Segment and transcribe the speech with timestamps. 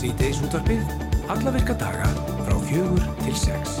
[0.00, 0.80] Sýteis útvarfið,
[1.28, 2.06] alla virka daga
[2.46, 3.74] frá fjögur til sex.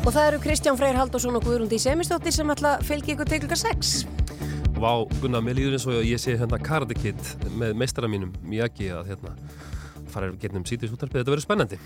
[0.00, 3.42] Og það eru Kristján Freyr Haldursson og Guðrundi Semistóttir sem ætla að fylgja ykkur til
[3.42, 3.90] klukka 6.
[4.80, 7.20] Vá, Gunnar, mér líður eins og ég sé hérna Karate Kid
[7.60, 9.34] með meistara mínum, Miyagi, að hérna
[10.12, 11.78] fara getnum sítis útarpið, þetta verður spennandi.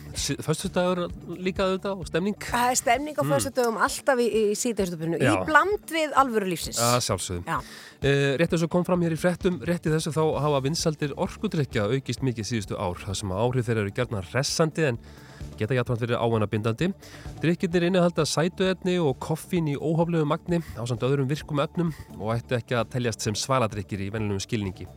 [0.46, 1.02] Föstu dagur
[1.38, 2.36] líka auðvitað og stemning.
[2.48, 3.32] Það er stemning á mm.
[3.34, 6.80] föstu dagum alltaf í, í sítis útarpinu, í bland við alvöru lífsins.
[6.80, 10.22] Já, sjálfsögum eh, Rétt eins og kom fram hér í frettum, rétt í þessu þá
[10.46, 15.02] hafa vinsaldir orkudrykja aukist mikið síðustu ár, það sem áhrif þeirra eru gerðna resandi en
[15.58, 16.88] geta hjáttvæmt verið áhannabindandi
[17.42, 22.58] Drykkirnir innihalda sætuefni og koffín í óhaflegu magni á samt öðrum virkum efnum og ættu
[22.58, 24.88] ekki að teljast sem svaladrykkir í vennilegum skilningi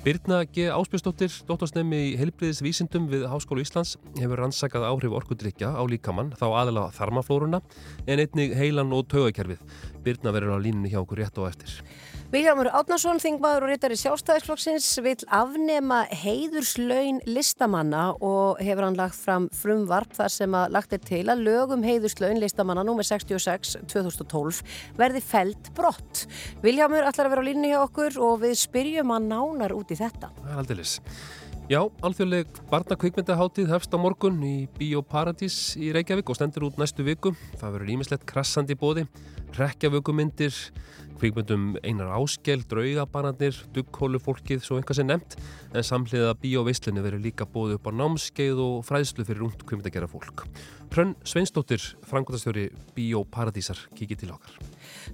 [0.00, 0.70] Birna G.
[0.72, 6.94] Áspjöstóttir, dóttorsnefni í heilbriðisvísindum við Háskólu Íslands, hefur rannsakað áhrif orkudrykja á líkamann, þá aðalega
[6.96, 7.60] þarmaflórunna,
[8.08, 9.60] en einnig heilan og taugakerfið.
[10.00, 11.74] Birna verður á línunni hjá okkur rétt og eftir.
[12.30, 19.48] Viljámur Átnarsson, þingmaður og rittari sjálfstæðisflokksins, vil afnema heiðurslaun listamanna og hefur hann lagt fram
[19.58, 23.02] frumvarp þar sem að lagt er til að lögum heiðurslaun listamanna nr.
[23.08, 24.62] 66-2012
[25.00, 26.22] verði felt brott.
[26.62, 29.98] Viljámur ætlar að vera á línni hjá okkur og við spyrjum að nánar út í
[29.98, 30.30] þetta.
[30.38, 30.94] Það er aldrei lis.
[31.70, 37.34] Já, alþjóðleg barnakvikmyndaháttíð hefst á morgun í Bíóparadís í Reykjavík og stendur út næstu viku.
[37.58, 39.04] Það verður ímislegt krassandi bóði,
[39.58, 40.54] rekjavökumyndir,
[41.20, 45.36] kvikmyndum einar áskell, draugabanarnir, dugghólufólkið, svo einhvað sem nefnt,
[45.74, 50.46] en samhliða bíóveislinni verður líka bóð upp á námskeið og fræðslu fyrir rúnt kvikmyndagera fólk.
[50.90, 54.56] Hrönn Sveinsdóttir, frangotastjóri Bíóparadísar, kikið til okkar.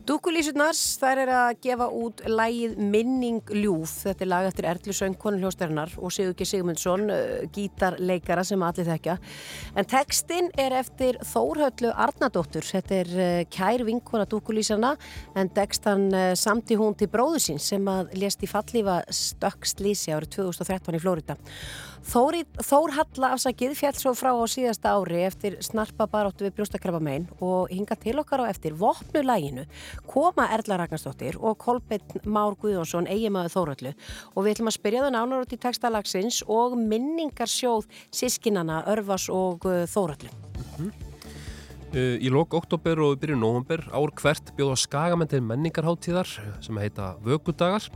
[0.04, 5.16] Dúkulísurnars, þær er að gefa út lægið Minning Ljúf, þetta er lag eftir Erlu Söng,
[5.22, 9.16] konuljóstarinnar og Sigurki Sigmundsson, uh, gítarleikara sem allir þekkja.
[9.74, 14.92] En textin er eftir Þórhöllu Arnadóttur, þetta er uh, kær vinkona dúkulísarna,
[15.34, 20.36] en textan uh, samti hún til bróðu sín sem að lést í fallífa stökkslísi árið
[20.42, 21.40] 2013 í Flórida.
[22.06, 27.00] Þóri, Þór Halla afsakið fjall svo frá á síðasta ári eftir snarpa baróttu við brjóstakrabba
[27.02, 29.64] megin og hinga til okkar á eftir vopnulæginu
[30.06, 33.92] koma Erla Ragnarsdóttir og Kolbjörn Már Guðjónsson eigimaðu Þórallu
[34.36, 39.66] og við ætlum að spyrja það nánar út í textalagsins og minningarsjóð sískinana Örvas og
[39.66, 40.30] uh, Þórallu.
[40.30, 40.92] Mm -hmm.
[41.90, 46.28] uh, í lok oktober og byrju november ár hvert bjóða skagamentir menningarháttíðar
[46.62, 47.90] sem heita Vöggudagar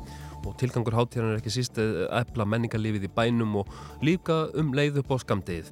[0.46, 3.72] og tilgangur háttíðan er ekki síst að efla menningarlífið í bænum og
[4.04, 5.70] líka um leið upp á skamdegið.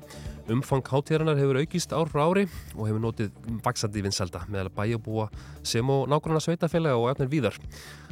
[0.48, 3.34] Umfang háttíðanar hefur aukist ár frá ári og hefur notið
[3.64, 5.28] vaksandi vinselda meðal bæjabúa
[5.62, 7.58] sem og nákvæmlega sveitafélaga og efnir víðar.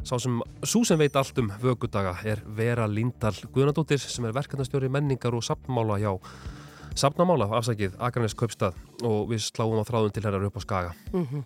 [0.03, 4.89] Sá sem, svo sem veit allt um vöggudaga er Vera Lindahl Guðnadóttir sem er verkefnastjóri
[4.89, 6.13] menningar og sapnmála hjá
[6.97, 10.93] Sapnamála, afsækið, Akarnes Kaupstað og við sláum á þráðun til herrar upp á Skaga.
[11.13, 11.43] Mm -hmm.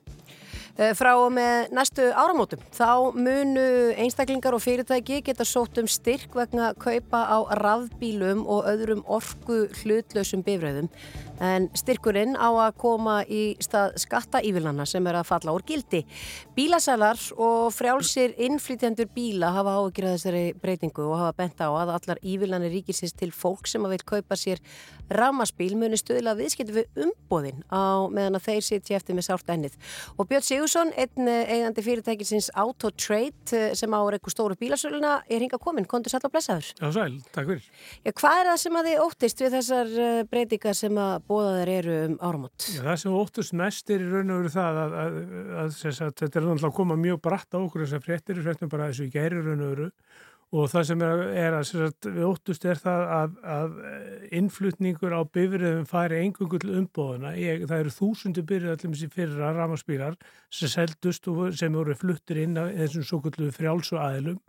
[0.81, 2.61] Eh, frá með næstu áramótum.
[2.73, 3.65] Þá munu
[4.01, 10.41] einstaklingar og fyrirtæki geta sótt um styrk vegna kaupa á rafbílum og öðrum orgu hlutlausum
[10.47, 10.89] bifröðum.
[11.41, 16.03] En styrkurinn á að koma í stað skattaívilana sem er að falla úr gildi.
[16.55, 22.21] Bílasalar og frjálsir innflytjandur bíla hafa ágjörða þessari breytingu og hafa bent á að allar
[22.21, 24.61] ívillanir ríkisins til fólk sem að vil kaupa sér
[25.11, 29.77] ramaspíl muni stöðla viðskiptu við umbóðin á meðan að þeir sitja eftir með sárt ennið.
[30.17, 35.59] Og Björn Sigursson, einn eigandi fyrirtækisins Autotrade eh, sem á eitthvað stóru bílasöluna er hinga
[35.61, 35.87] komin.
[35.89, 36.71] Kondur sæl og blessaður.
[36.77, 37.67] Já sæl, takk fyrir.
[38.05, 41.73] Já, hvað er það sem að þið óttist við þessar eh, breytingar sem að bóðaðar
[41.79, 42.67] eru um áramót?
[42.67, 45.21] Já, það sem óttist mest er í raun og veru það að, að,
[45.61, 48.91] að, að þetta er náttúrulega að koma mjög bratt á okkur þessar fréttir, fréttum bara
[48.91, 49.89] þessu gæri raun og veru
[50.51, 53.77] og það sem er, er að sagt, við óttust er það að, að
[54.35, 57.31] innflutningur á bifriðum fari engungu til umbóðuna.
[57.39, 60.17] Ég, það eru þúsundu byrjið allir sér fyrir að ramaspílar
[60.51, 64.41] sem seldust og sem voru fluttir inn af þessum svo kullu frjálsu aðilum.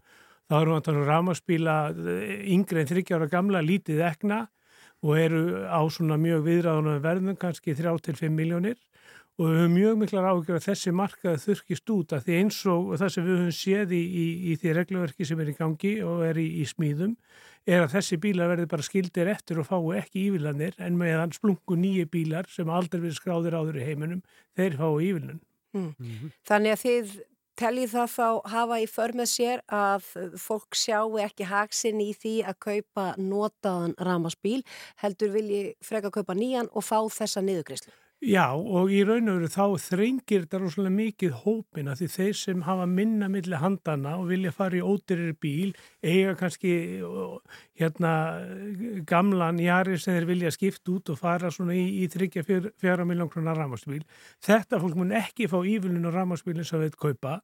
[0.50, 1.76] Það eru ramaspíla
[2.50, 4.42] yngre en þryggjára gamla lítið ekna
[5.02, 8.78] og eru á svona mjög viðræðunum verðum kannski 3-5 miljónir
[9.40, 12.90] og við höfum mjög miklar ágjör að þessi markaði þurkist út að því eins og
[13.00, 16.24] það sem við höfum séð í, í, í því regluverki sem er í gangi og
[16.26, 17.16] er í, í smíðum
[17.66, 21.78] er að þessi bílar verði bara skildir eftir og fái ekki ívillanir en meðan splungu
[21.78, 24.22] nýju bílar sem aldrei verið skráðir áður í heiminum,
[24.58, 25.42] þeir fái ívillan.
[25.72, 25.86] Mm.
[25.86, 26.32] Mm -hmm.
[26.44, 27.12] Þannig að þið
[27.60, 30.06] teljið það þá hafa í för með sér að
[30.40, 34.60] fólk sjáu ekki haksinn í því að kaupa notaðan ramaspíl
[35.02, 37.92] heldur vilji freka að kaupa nýjan og fá þessa niðugrislu?
[38.22, 42.60] Já og í raun og veru þá þrengir þetta rosalega mikið hópina því þeir sem
[42.62, 45.72] hafa minna millir handana og vilja fara í ódyrir bíl
[46.06, 46.76] eiga kannski
[47.80, 48.12] hérna
[49.10, 53.58] gamlan jari sem þeir vilja skipta út og fara svona í, í 34 miljón krónar
[53.58, 54.04] rammarspíl.
[54.38, 57.40] Þetta fólk mun ekki fá ívilinu rammarspílinn sem við kaupa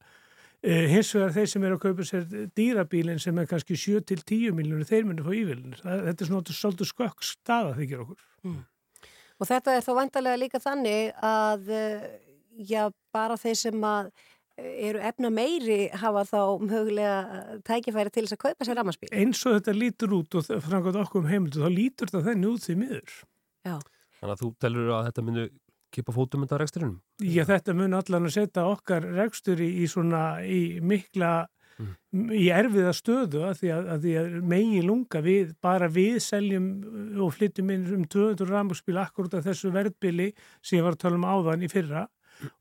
[0.59, 2.25] Uh, hins vegar þeir sem eru að kaupa sér
[2.59, 5.79] dýrabílinn sem er kannski 7-10 miljónir, þeir myndir fá ívillinir.
[5.85, 8.25] Þetta er svona svolítið skökk staða þykir okkur.
[8.43, 8.57] Mm.
[9.39, 11.71] Og þetta er þá vantarlega líka þannig að
[12.59, 14.11] já, bara þeir sem að
[14.59, 19.11] eru efna meiri hafa þá mögulega tækifæri til þess að kaupa sér ramaspíl.
[19.15, 22.67] Eins og þetta lítur út og framkvæmt okkur um heimildu, þá lítur þetta þenni út
[22.67, 23.17] því miður.
[23.69, 23.77] Já.
[24.19, 25.47] Þannig að þú telur að þetta myndu
[25.95, 26.97] kipa fótum undan reksturinum?
[27.23, 31.33] Já, þetta mun allan að setja okkar rekstur í, í svona, í mikla
[31.79, 32.27] mm.
[32.35, 36.69] í erfiða stöðu að því að, að, því að megi lunga við, bara við seljum
[37.25, 41.21] og flyttum inn um 200 ramaspíl akkurat af þessu verðbili sem ég var að tala
[41.21, 42.07] um áðan í fyrra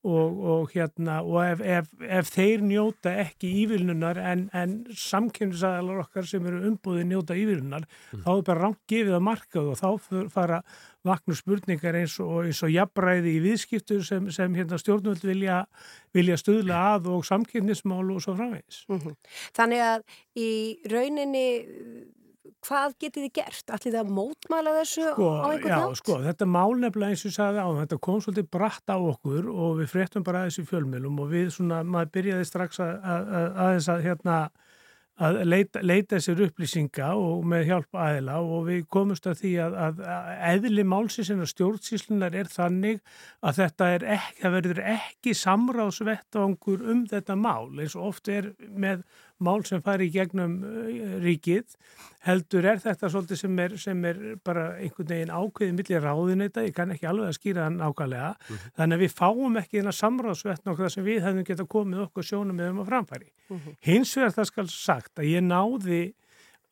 [0.04, 1.90] og, og hérna og ef, ef,
[2.20, 8.26] ef þeir njóta ekki ívilnunar en, en samkynnsæðalar okkar sem eru umbúðið njóta ívilnunar mm.
[8.26, 10.62] þá er bara rangt gefið að markað og þá fara
[11.08, 15.62] vaknu spurningar eins og, eins og jafnræði í viðskiptur sem, sem hérna, stjórnvöld vilja,
[16.16, 18.84] vilja stöðla að og samkynnismál og svo framvegis.
[18.90, 19.18] Mm -hmm.
[19.58, 20.02] Þannig að
[20.36, 20.52] í
[20.92, 21.48] rauninni
[22.66, 23.66] hvað getið þið gert?
[23.70, 25.92] Ætlið þið að mótmæla þessu sko, á einhvern nátt?
[25.92, 29.76] Já, sko, þetta málnefnilega eins og sagði á þetta kom svolítið bratt á okkur og
[29.82, 33.30] við fréttum bara að þessu fjölmjölum og við svona, maður byrjaði strax að, að,
[33.68, 34.40] að að hérna
[35.18, 40.02] að leita, leita sér upplýsinga og með hjálp aðila og við komumst að því að,
[40.52, 43.02] eðli málsins en að stjórnsíslunar er þannig
[43.42, 48.52] að þetta er ekki, það verður ekki samráðsvettvangur um þetta mál eins og oft er
[48.70, 49.08] með
[49.44, 51.78] mál sem fari í gegnum uh, ríkið
[52.28, 56.76] heldur er þetta svolítið sem er, sem er bara einhvern veginn ákveðið millir ráðinita, ég
[56.76, 58.76] kann ekki alveg að skýra það nákvæmlega, mm -hmm.
[58.80, 62.58] þannig að við fáum ekki þennan samráðsvetn okkur sem við hefðum geta komið okkur sjónum
[62.58, 63.30] með um að framfæri.
[63.50, 63.78] Mm -hmm.
[63.80, 66.02] Hins vegar það skal sagt að ég náði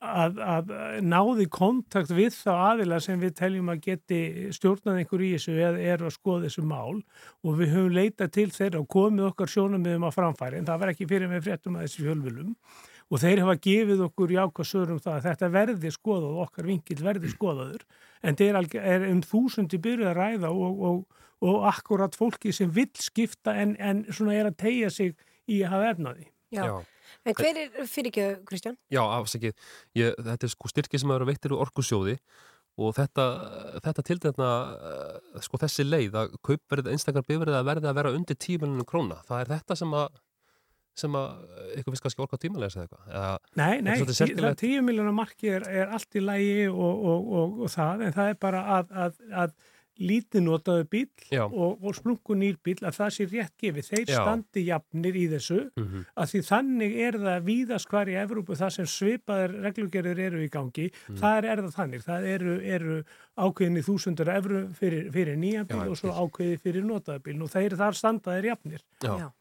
[0.04, 0.72] að, að
[1.06, 4.20] náði kontakt við þá aðila sem við teljum að geti
[4.56, 8.50] stjórnað einhver í þessu eða eru að skoða þessu mál og við höfum leitað til
[8.54, 11.88] þeirra og komið okkar sjónamiðum að framfæri en það var ekki fyrir með fréttum að
[11.88, 12.56] þessi fjölvölum
[13.06, 17.32] og þeir hafa gefið okkur jákvæðsörum það að þetta verði skoðað og okkar vingil verði
[17.32, 17.86] skoðaður
[18.26, 22.90] en er, er um þúsundi byrjuð að ræða og, og, og akkurat fólki sem vil
[22.98, 25.14] skipta en, en svona er að tegja sig
[25.46, 26.28] í að hafa efnaði.
[26.56, 26.66] Já.
[26.66, 26.95] Já.
[27.26, 28.78] En hver er fyrir ekki, Kristján?
[28.94, 29.56] Já, afsakið,
[29.96, 32.18] þetta er sko styrki sem eru veittir úr orkusjóði
[32.76, 33.26] og þetta,
[33.86, 34.52] þetta til þetta,
[34.92, 38.90] eh, sko þessi leið að kaupverðið einstakar bifrið að verði að vera undir 10 miljonum
[38.90, 40.22] króna, það er þetta sem að
[40.96, 41.32] sem að
[41.76, 43.48] eitthvað finnst kannski orka tímalega eða eitthvað.
[43.60, 47.74] Nei, nei, það 10 miljonar marki er, er allt í lægi og, og, og, og
[47.74, 49.58] það, en það er bara að, að, að
[50.00, 51.08] lítið notaðu bíl
[51.46, 53.90] og, og splungu nýr bíl að það sé rétt gefið.
[53.92, 54.18] Þeir Já.
[54.18, 56.06] standi jafnir í þessu mm -hmm.
[56.16, 60.50] að því þannig er það víðast hvar í Evrópu það sem svipaðar reglugerður eru í
[60.50, 60.90] gangi.
[61.08, 61.18] Mm.
[61.22, 62.04] Það er það þannig.
[62.04, 62.98] Það eru, eru
[63.36, 67.38] ákveðinni þúsundur evru fyrir, fyrir nýja bíl Já, og svo ákveði fyrir notaðu bíl.
[67.40, 68.86] Nú þeir þar standaðir jafnir.
[69.02, 69.32] Já.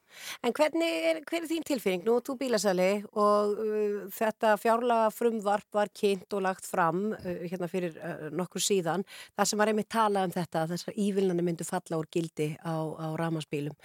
[0.44, 2.04] En hvernig er, hver er þín tilfinning?
[2.06, 2.90] Nú þú bílasæli
[3.20, 8.62] og uh, þetta fjárlaga frumvarp var kynnt og lagt fram uh, hérna fyrir uh, nokkur
[8.62, 9.06] síðan.
[9.34, 13.06] Það sem var einmitt talað um þetta, þessar ívilnandi myndu falla úr gildi á, á
[13.20, 13.76] ramaspílum.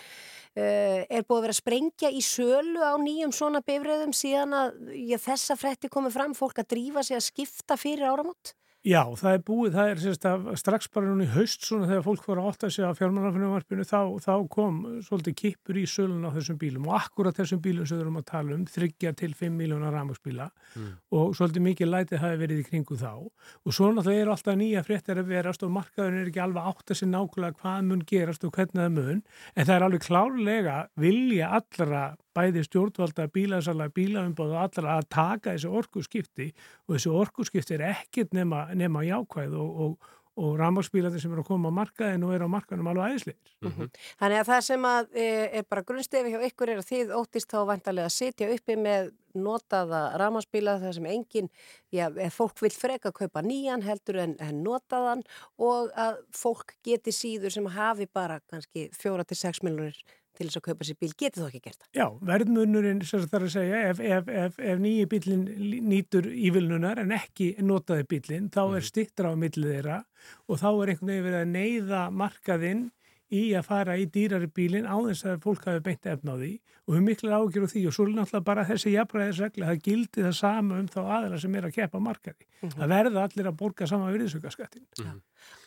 [0.58, 4.96] Uh, er búið að vera að sprengja í sölu á nýjum svona bifræðum síðan að
[4.98, 8.56] já, þessa fretti komið fram, fólk að drífa sig að skipta fyrir áramót?
[8.88, 10.26] Já, það er búið, það er sérst
[10.62, 13.98] strax bara núna í haust svona þegar fólk voru að átta sig á fjármannarfinnumarfinu þá,
[14.24, 18.06] þá kom svolítið kipur í sölun á þessum bílum og akkurat þessum bílum sem við
[18.06, 20.48] erum að tala um, þryggja til 5 miljónar rámagsbíla
[20.80, 20.94] mm.
[21.12, 24.86] og svolítið mikið lætið hafi verið í kringu þá og svo náttúrulega eru alltaf nýja
[24.88, 28.48] fréttir að verast og markaðurinn er ekki alveg átt að sé nákvæmlega hvað mun gerast
[28.48, 32.06] og hvernig það mun en það er alveg klárlega vilja allra
[32.40, 36.52] bæði stjórnvalda, bílasala, bílaumbáð og allra að taka þessu orkuskipti
[36.88, 41.50] og þessu orkuskipti er ekkit nema, nema jákvæð og, og, og rámarspílandi sem eru að
[41.50, 43.40] koma á markaðin og eru á markaðinum alveg aðeinsleir.
[43.62, 43.90] Mm -hmm.
[44.22, 45.26] Þannig að það sem að e,
[45.60, 49.12] er bara grunnstefi hjá ykkur er að þið óttist þá vantarlega að sitja uppi með
[49.34, 51.50] notaða rámarspíla þar sem enginn,
[51.92, 55.24] já, fólk vil freka að kaupa nýjan heldur en, en notaðan
[55.58, 60.00] og að fólk geti síður sem hafi bara kannski fjóra til sex miljonir
[60.40, 61.90] til þess að kaupa sér bíl, getur þú ekki gert það?
[62.00, 65.44] Já, verðmunurinn, sem það er að segja, ef, ef, ef, ef nýji bílinn
[65.92, 68.88] nýtur ívilnunar en ekki notaði bílinn, þá er mhm.
[68.88, 70.00] stittra á millið þeirra
[70.48, 72.88] og þá er einhvern veginn verið að neyða markaðinn
[73.30, 76.54] í að fara í dýrari bílinn á þess að fólk hafi beint efna á því
[76.90, 80.24] og við miklar ágjör á því og svo er náttúrulega bara þessi jafnræðisregla það gildi
[80.26, 82.48] það sama um þá aðra sem er að kepa markaði.
[82.48, 82.78] Mm -hmm.
[82.80, 84.86] Það verða allir að borga sama virðisökkaskattin.
[84.98, 85.20] Mm -hmm.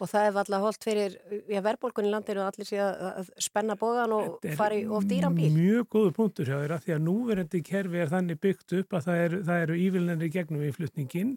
[0.02, 1.16] Og það er alltaf holdt fyrir,
[1.50, 5.50] já verðbólkunni landir og allir sé að spenna bóðan og fari of dýran bíl.
[5.54, 9.06] Mjög góðu punktur hjá þér að því að núverandi kerfi er þannig byggt upp að
[9.08, 11.36] það eru, eru ívilnendir gegnum í flutningin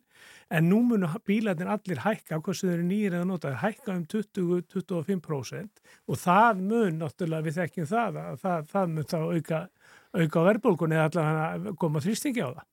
[0.50, 5.86] en nú munu bílarnir allir hækka, sem þeir eru nýjir eða notað, hækka um 20-25%
[6.08, 9.62] og það mun náttúrulega við þekkjum það að það, það mun þá auka
[10.16, 12.64] auka á verðbólkunni eða allavega að koma þrýstingi á það.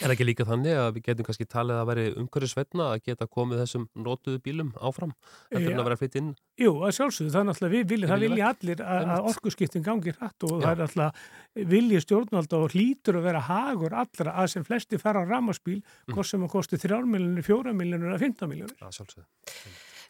[0.00, 3.58] Er ekki líka þannig að við getum kannski talið að veri umhverjusvetna að geta komið
[3.60, 5.12] þessum nótuðu bílum áfram
[5.52, 5.76] eftir Já.
[5.76, 6.30] að vera flytt inn?
[6.56, 9.28] Jú, að sjálfsögðu, það er náttúrulega, við viljum, það vilja allir að, að Einmitt.
[9.34, 10.64] orkuskiptin gangi hratt og Já.
[10.64, 15.20] það er náttúrulega vilji stjórnvalda og hlýtur að vera hagur allra að sem flesti fara
[15.20, 16.14] á ramaspíl, Mm.
[16.16, 18.76] hvort sem að kosti 3 miljonir, 4 miljonir eða 15 miljonir.
[18.80, 19.26] Það sjálfsögðu.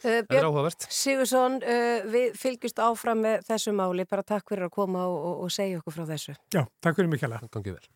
[0.04, 0.87] Uh, Það er Björn áhugavert.
[0.92, 5.37] Sigursson, uh, við fylgjumst áfram með þessu máli, bara takk fyrir að koma og, og,
[5.46, 6.37] og segja okkur frá þessu.
[6.52, 7.49] Já, takk fyrir mikilvægt.
[7.49, 7.88] Það gangi vel.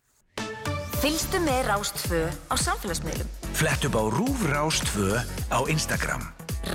[0.99, 3.29] Fylgstu með Rástfö á samfélagsmiðlum.
[3.55, 6.25] Flett upp á Rúf Rás 2 á Instagram.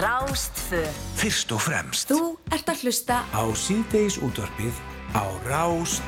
[0.01, 0.81] Rástfö.
[1.21, 4.81] Fyrst og fremst Þú ert að hlusta á síðdeis útvarpið
[5.13, 6.01] á Rás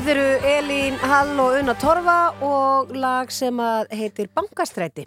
[0.00, 3.58] Þetta eru Elín Hall og Una Torfa og lag sem
[3.92, 5.02] heitir Bankastræti.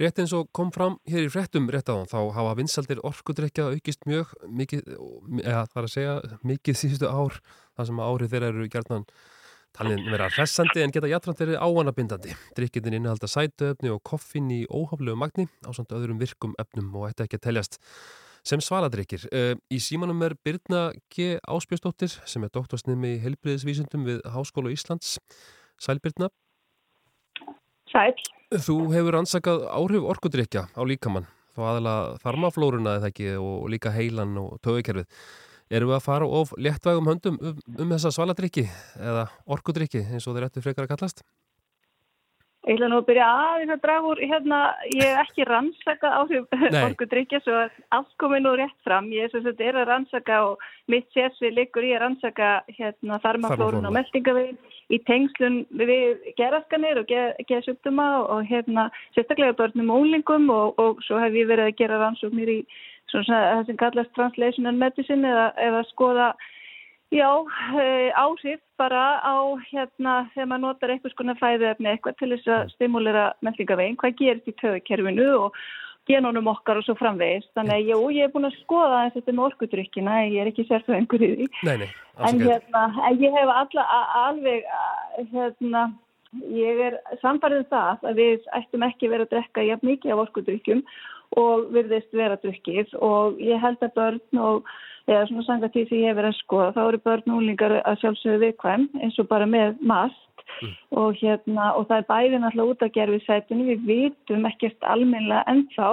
[0.00, 4.08] Rétt eins og kom fram hér í fréttum rétt á þá hafa vinsaldir orkudrykja aukist
[4.08, 4.86] mjög mikið,
[5.42, 6.14] eða það er að segja
[6.48, 7.36] mikið síðustu ár,
[7.76, 9.04] þar sem árið þeirra eru gjarnan
[9.76, 12.40] talin vera hressandi en geta jætrand verið áanabindandi.
[12.56, 17.28] Drykkinnin innihalda sætuefni og koffin í óhaflegu magni á samt öðrum virkum efnum og ætti
[17.28, 17.76] ekki að teljast
[18.46, 19.26] sem svaladrykkir.
[19.30, 21.38] Uh, í símanum er Birna G.
[21.44, 25.18] Áspjöstóttir sem er doktorsnimi í heilbriðisvísundum við Háskóla Íslands.
[25.80, 26.30] Sæl Birna.
[27.90, 28.14] Sæl.
[28.50, 34.34] Þú hefur ansakað áhrif orkudrykja á líkamann, þá aðalega þarmaflóruna eða ekki og líka heilan
[34.42, 35.06] og tögukerfið.
[35.70, 38.64] Erum við að fara of léttvægum höndum um, um þessa svaladrykki
[38.98, 41.22] eða orkudrykki eins og þeir ættu frekar að kallast?
[42.68, 44.56] Ég ætla nú að byrja aðeins að draga úr, hérna,
[44.92, 46.82] ég hef ekki rannsaka áhrif Nei.
[46.90, 49.08] orkudryggja svo að allt komið nú rétt fram.
[49.16, 53.20] Ég er sem sagt er að rannsaka og mitt sérsvið liggur í að rannsaka hérna
[53.24, 54.60] þarmaflórun og meltingavegin
[54.92, 57.08] í tengslun við geraskanir og
[57.48, 61.78] geðsjúkduma og, og hérna sérstaklega börnum og úlingum og, og svo hef ég verið að
[61.80, 62.60] gera rannsóknir í
[63.08, 66.32] svona það sem kallast translational medicine eða, eða skoða
[67.10, 67.42] Já,
[67.74, 69.34] eh, áhrif bara á
[69.66, 74.50] hérna þegar maður notar einhvers konar fæðuefni eitthvað til þess að stimulera meltingavegin, hvað gerist
[74.50, 75.56] í töðukerfinu og
[76.06, 77.50] genónum okkar og svo framvegist.
[77.58, 81.24] Þannig að jú, ég er búin að skoða þetta með orkudrykkina, ég er ekki sérfræðingur
[81.26, 81.48] í því.
[81.66, 81.90] Nei, nei,
[82.20, 83.86] En hérna, en ég hef alla,
[84.20, 84.70] alveg,
[85.32, 85.84] hérna,
[86.54, 90.22] ég er samfarið um það að við ættum ekki vera að drekka jafn mikið af
[90.28, 90.84] orkudrykkjum
[91.40, 94.70] og virðist vera drykkið og ég held að börn og
[95.10, 97.76] eða svona sanga því sem ég hef verið að skoða, þá eru börn og úlingar
[97.80, 100.26] að sjálfsögðu viðkvæm eins og bara með mast.
[100.90, 105.90] Og hérna og það er bæði náttúrulega út af gerfisætinu, við vitum ekkert almennilega ennþá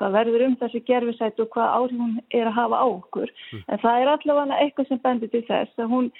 [0.00, 3.32] hvað verður um þessi gerfisætu og hvað áhrif hún er að hafa á okkur.
[3.68, 6.10] En það er allavega eitthvað sem bendir til þess að hún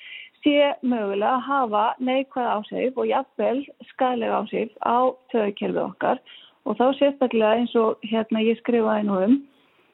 [0.45, 3.59] sé mögulega að hafa neikvæð áhrif og jafnvel
[3.93, 4.99] skæðlega áhrif á
[5.33, 6.23] töðukerfið okkar.
[6.69, 9.39] Og þá sérstaklega eins og hérna ég skrifaði nú um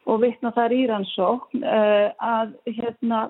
[0.06, 3.26] og vitna þar í rannsókn uh, að hérna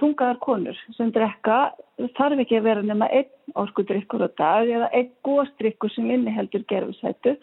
[0.00, 1.74] þungaðar konur sem drekka
[2.16, 7.34] þarf ekki að vera nema einn orkudrykkur á dag eða einn góðstrykkur sem inniheldur gerfisættu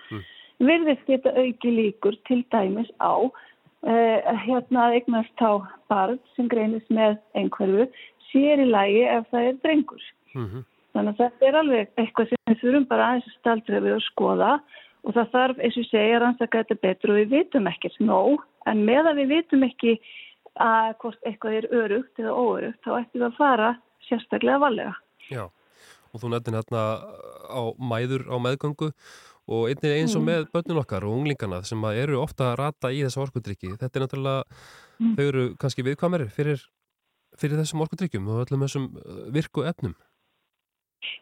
[0.62, 6.90] virðist geta auki líkur til dæmis á uh, hérna að eignast þá barn sem greinist
[6.94, 7.88] með einhverfu
[8.32, 10.06] sér í lagi ef það er drengur.
[10.36, 10.68] Mhm.
[10.92, 14.06] Þannig að þetta er alveg eitthvað sem við þurfum bara aðeins að staldra við og
[14.10, 14.52] skoða
[15.02, 18.44] og það þarf, eins og segja, að rannsaka þetta betur og við vitum ekkert nóg
[18.70, 19.96] en meðan við vitum ekki
[20.62, 23.72] að hvort eitthvað er örugt eða óörugt þá ættum við að fara
[24.08, 24.94] sérstaklega valega.
[25.32, 25.44] Já,
[26.12, 26.84] og þú nefnir hérna
[27.50, 28.92] á mæður á meðgöngu
[29.52, 32.92] og einnig eins og með börnun okkar og unglingana sem að eru ofta að rata
[32.94, 33.74] í þessu orkudrykki.
[33.82, 34.62] Þetta er náttúrulega,
[35.18, 36.64] þau eru kannski viðkvæmari fyrir,
[37.40, 39.96] fyrir þessum orkudrykkjum og öllum þessum uh, virku efnum.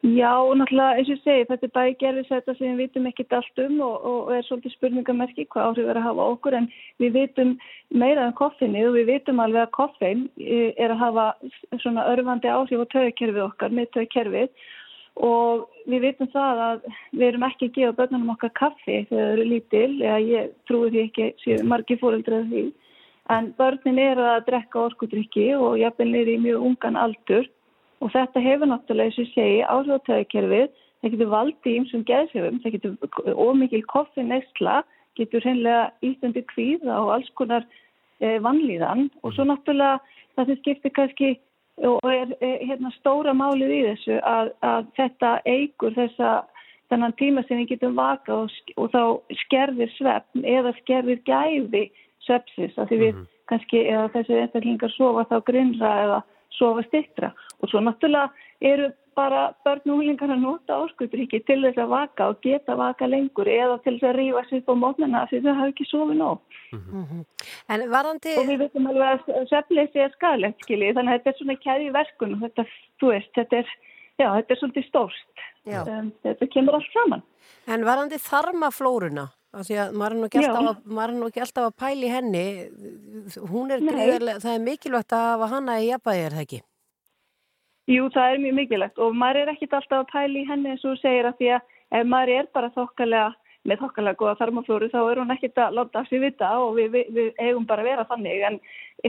[0.03, 3.61] Já, náttúrulega, eins og ég segi, þetta er bæði gerfisæta sem við vitum ekkert allt
[3.63, 6.67] um og, og er svolítið spurningamerki hvað áhrif er að hafa okkur en
[6.99, 7.53] við vitum
[8.01, 11.25] meira en koffinni og við vitum alveg að koffin eh, er að hafa
[11.83, 14.67] svona örfandi áhrif á töðukerfið okkar, með töðukerfið
[15.29, 19.31] og við vitum það að við erum ekki að gefa börnunum okkar kaffi þegar þau
[19.35, 22.65] eru lítil, eða ég trúi því ekki séu margir fóreldrað því.
[23.29, 27.47] En börnin eru að drekka orkudrykki og jafnvel er í mjög ungan aldur
[27.99, 32.61] og þetta hefur náttúrulega, eins og segi, áhrif á töðukerfið, það getur valdið ímsum geðsefum,
[32.63, 34.79] það getur ómikil koffi neysla,
[35.19, 37.65] getur hreinlega ístundi kvíða og alls konar
[38.23, 39.99] eh, vannlíðan og svo náttúrulega
[40.37, 41.31] það sem skiptir kannski
[41.87, 46.31] og er eh, hérna stóra málið í þessu að, að þetta eigur þessa
[46.89, 49.01] þennan tíma sem við getum vaka og, og þá
[49.45, 51.85] skerðir svefn eða skerðir gæði
[52.25, 56.19] svepsis af því við kannski eða þessi einstaklingar sofa þá grinnra eða
[56.57, 58.29] sofa stittra og svo náttúrulega
[58.61, 63.07] eru bara börn og húlingar að nota orkudrykki til þess að vaka og geta vaka
[63.09, 66.37] lengur eða til þess að sig upp á mótnana því þau hafa ekki sofið nóg.
[67.73, 71.39] En varðandi, Og við veitum alveg að svefnleysi er skadalegt skiljið þannig að þetta er
[71.39, 72.65] svona kæði verkun og þetta,
[73.01, 73.73] þú veist, þetta er,
[74.21, 75.43] já, þetta er svolítið stórt.
[75.69, 75.81] Já.
[75.83, 77.25] Um, þetta kemur allt saman.
[77.67, 82.45] en varðandi þarmaflóruna, maður er nú ekki alltaf, að, að pæla í henni,
[83.73, 86.61] er það er mikilvægt að hafa hana í jafnvægi, er það ekki?
[87.89, 90.85] Jú, það er mjög mikilvægt og maður er ekkit alltaf að pæla í henni eins
[90.85, 93.29] og segir að því að ef maður er bara þokkalega
[93.67, 97.09] með þokkalega góða þarmaflóru þá er hún ekkit að láta sig vita og við, við,
[97.15, 98.45] við eigum bara að vera þannig.
[98.47, 98.59] En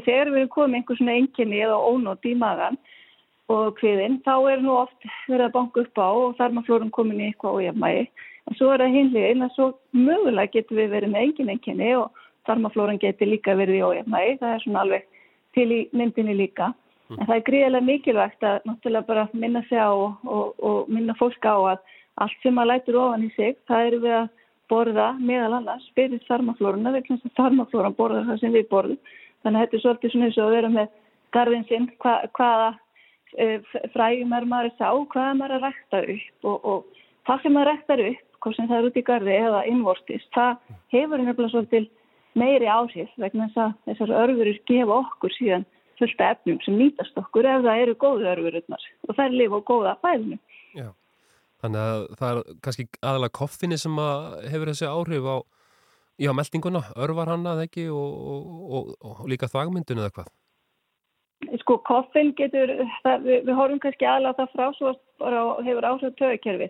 [0.01, 2.81] þegar við erum komið einhver svona enginni eða ónótt í magan
[3.51, 7.31] og kviðin þá er nú oft verið að banka upp á og þarmaflórun komin í
[7.31, 8.05] eitthvað ójafnmægi
[8.49, 12.23] en svo er það hinliðin að svo mögulega getur við verið með engin enginni og
[12.49, 15.09] þarmaflórun getur líka verið í ójafnmægi það er svona alveg
[15.57, 16.73] til í myndinni líka.
[17.11, 21.17] En það er gríðilega mikilvægt að náttúrulega bara minna sig á og, og, og minna
[21.19, 21.81] fólk á að
[22.23, 24.29] allt sem maður lætur ofan í sig, það eru við að
[24.71, 29.01] borða meðal annars fyrir þarmaflóruna, vegna þess að þarmaflóran borðar það sem við borðum.
[29.43, 30.95] Þannig að þetta er svolítið svona eins og að vera með
[31.35, 36.51] garðin sinn, hva, hvaða uh, frægjum er maður að sá, hvaða maður að rækta upp
[36.53, 39.65] og, og það sem maður ræktar upp, hvort sem það er út í garði eða
[39.71, 40.57] innvortist, það
[40.95, 41.91] hefur nefnilega svolítið
[42.39, 45.67] meiri áhrif vegna þess að þessar örfurur gefa okkur síðan
[46.01, 49.61] fullt af efnum sem nýtast okkur ef það eru góðu örfururnar og það er lifa
[49.61, 50.39] á góða fæðinu.
[50.79, 50.89] Já,
[51.63, 55.37] þannig að það er kannski aðalega koffinni sem að hefur þessi áhrif á,
[56.25, 60.31] já, meldinguna, örvar hann að ekki og, og, og, og líka þvagmyndun eða hvað?
[61.63, 62.73] Sko, koffin getur,
[63.05, 66.69] það, við, við horfum kannski aðlega það frá svo bara hefur áhrif á töðukerfi.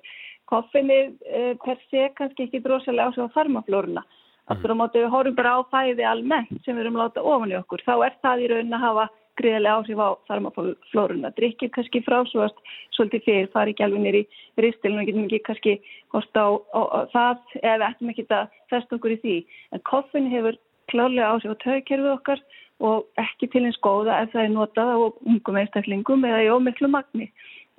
[0.50, 0.98] Koffinni
[1.30, 4.02] eh, per sé kannski ekki drosalega áhrif á farmaflóruna.
[4.50, 7.58] Aftur á móti við horfum bara á fæði almennt sem við erum láta ofan í
[7.60, 7.84] okkur.
[7.86, 9.04] Þá er það í raunin að hafa
[9.38, 11.30] greiðlega áhrif á farmaflóruna.
[11.36, 12.58] Drikkir kannski frásvast
[12.96, 14.24] svolítið fyrir, fari ekki alveg nýri
[14.58, 15.76] ristilin og getum ekki kannski
[16.16, 19.36] horft á, á, á það eða ættum ekki að festa okkur í því.
[19.70, 20.58] En koffinni hefur
[20.90, 22.44] klárlega áhrif á töðukerfið okkar
[22.90, 24.98] og ekki til eins góða ef það er notað á
[25.30, 27.30] ungum einstaklingum eða í ómiklu magni.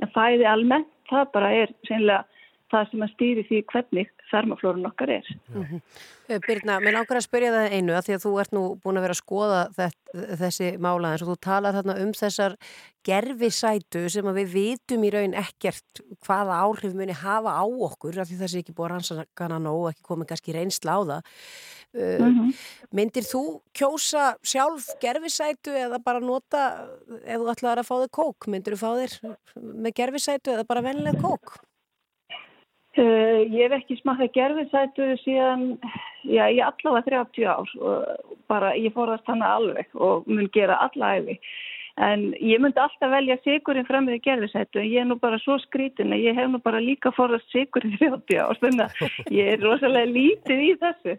[0.01, 2.23] En fæði almennt, það bara er sennilega
[2.71, 5.29] það sem að stýri því hvernig þarmaflórun okkar er.
[6.31, 8.99] Eh, Birna, mér langar að spyrja það einu að því að þú ert nú búin
[8.99, 12.55] að vera að skoða þett, þessi mála eins og þú talar þarna um þessar
[13.07, 18.29] gerfisætu sem að við vitum í raun ekkert hvaða áhrif muni hafa á okkur af
[18.29, 21.33] því sé ekki búið að rannsakana nóg ekki komið kannski reynsla á það.
[21.91, 22.53] Uh,
[22.95, 23.41] Myndir þú
[23.75, 26.61] kjósa sjálf gerfisætu eða bara nota
[27.25, 30.85] ef þú ætlaðar að fá þig kók, myndir þú fá þér með gerfisætu eða bara
[30.85, 31.57] vennileg kók?
[32.91, 35.61] Uh, ég hef ekki smakað gerfisætu síðan,
[36.27, 41.13] já, ég allavega 30 ár og bara ég fórast hana alveg og mun gera alla
[41.15, 41.37] æfi.
[42.03, 45.55] En ég myndi alltaf velja sigurinn fram með gerfisætu en ég er nú bara svo
[45.63, 49.63] skrítin að ég hef nú bara líka forðast sigurinn 30 ár þannig að ég er
[49.63, 51.15] rosalega lítið í þessu.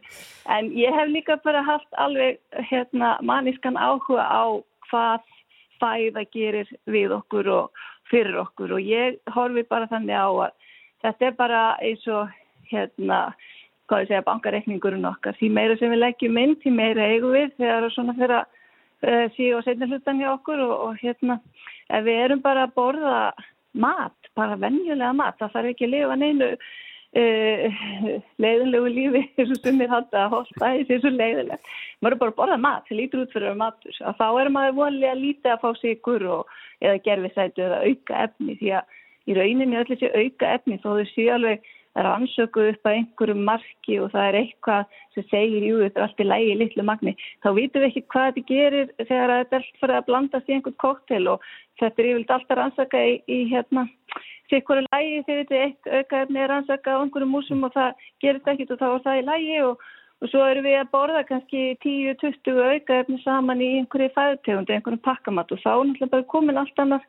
[0.52, 4.44] En ég hef líka bara haft alveg hérna manniskan áhuga á
[4.90, 5.24] hvað
[5.80, 10.61] fæða gerir við okkur og fyrir okkur og ég horfi bara þannig á að
[11.02, 12.30] þetta er bara eins og
[12.70, 13.20] hérna,
[13.90, 15.36] hvað ég segja, bankareikningurinn okkar.
[15.38, 19.58] Því meira sem við leggjum inn, því meira eigum við þegar svona að uh, síðu
[19.58, 21.40] og setja hlutan hjá okkur og, og hérna,
[21.90, 23.18] ef við erum bara að borða
[23.72, 27.84] mat, bara venjulega mat, það þarf ekki að lifa neinu uh,
[28.42, 31.76] leiðinlegu lífi og sumir halda að holta þessi svo leiðilegt.
[32.00, 34.00] Maður er bara að borða mat, það lítur út fyrir matur.
[34.00, 38.58] Að þá er maður vonlega lítið að fá sigur og, eða gerfisætu eða auka efni
[38.60, 42.98] því að í rauninni öll þessi auka efni þó þau séu alveg rannsöku upp að
[42.98, 46.84] einhverju marki og það er eitthvað sem segir, jú, þetta er allt í lægi litlu
[46.88, 47.12] magni,
[47.44, 50.56] þá vitum við ekki hvað þetta gerir þegar þetta er allt fyrir að blandast í
[50.56, 51.48] einhvern koktel og
[51.82, 53.84] þetta er yfirlega alltaf rannsaka í, í hérna
[54.48, 58.40] sikkur lægi þegar þetta eitt auka efni er rannsaka á einhverju músum og það gerir
[58.40, 59.86] þetta ekkit og þá er það í lægi og,
[60.22, 65.04] og svo eru við að borða kannski 10-20 auka efni saman í einhverju fæðutegundi, einhverjum
[65.04, 67.08] pakkamat og þá er náttúrulega bara komin allt annað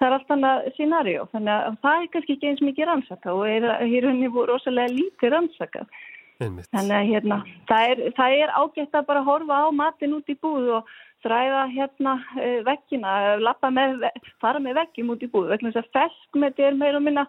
[0.00, 3.44] það er allt annað scenarjó þannig að það er kannski ekki eins mikið rannsaka og
[3.48, 5.84] er, í rauninni voru rosalega lítið rannsaka
[6.40, 6.70] Einmitt.
[6.72, 10.36] þannig að hérna, það, er, það er ágætt að bara horfa á matin út í
[10.40, 14.06] búð og þræða hérna eh, veggina, lappa með,
[14.40, 17.26] fara með veggjum út í búð vegna þess að feskmeti er meira og minna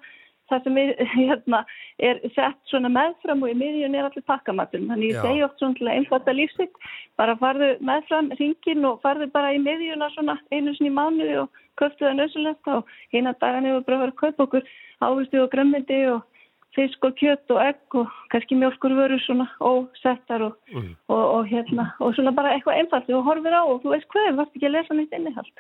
[0.51, 1.63] það sem er, hérna,
[1.99, 5.95] er sett svona meðfram og í miðjun er allir pakkamatur þannig ég segi oft svona
[5.97, 11.41] einfalda lífsitt bara farðu meðfram ringin og farðu bara í miðjuna svona einu sinni mánuði
[11.45, 14.69] og köftu það nöðsulegt og hérna dagan hefur bara verið að kaupa okkur
[15.01, 16.27] ávistu og grömmindi og
[16.75, 20.95] fisk og kjött og egg og kannski mjölkurvörur svona ósettar og, Mm.
[21.07, 24.35] og, og hérna og svona bara eitthvað einfalt og horfir á og þú veist hvað,
[24.37, 25.51] varst ekki að lesa neitt innihald.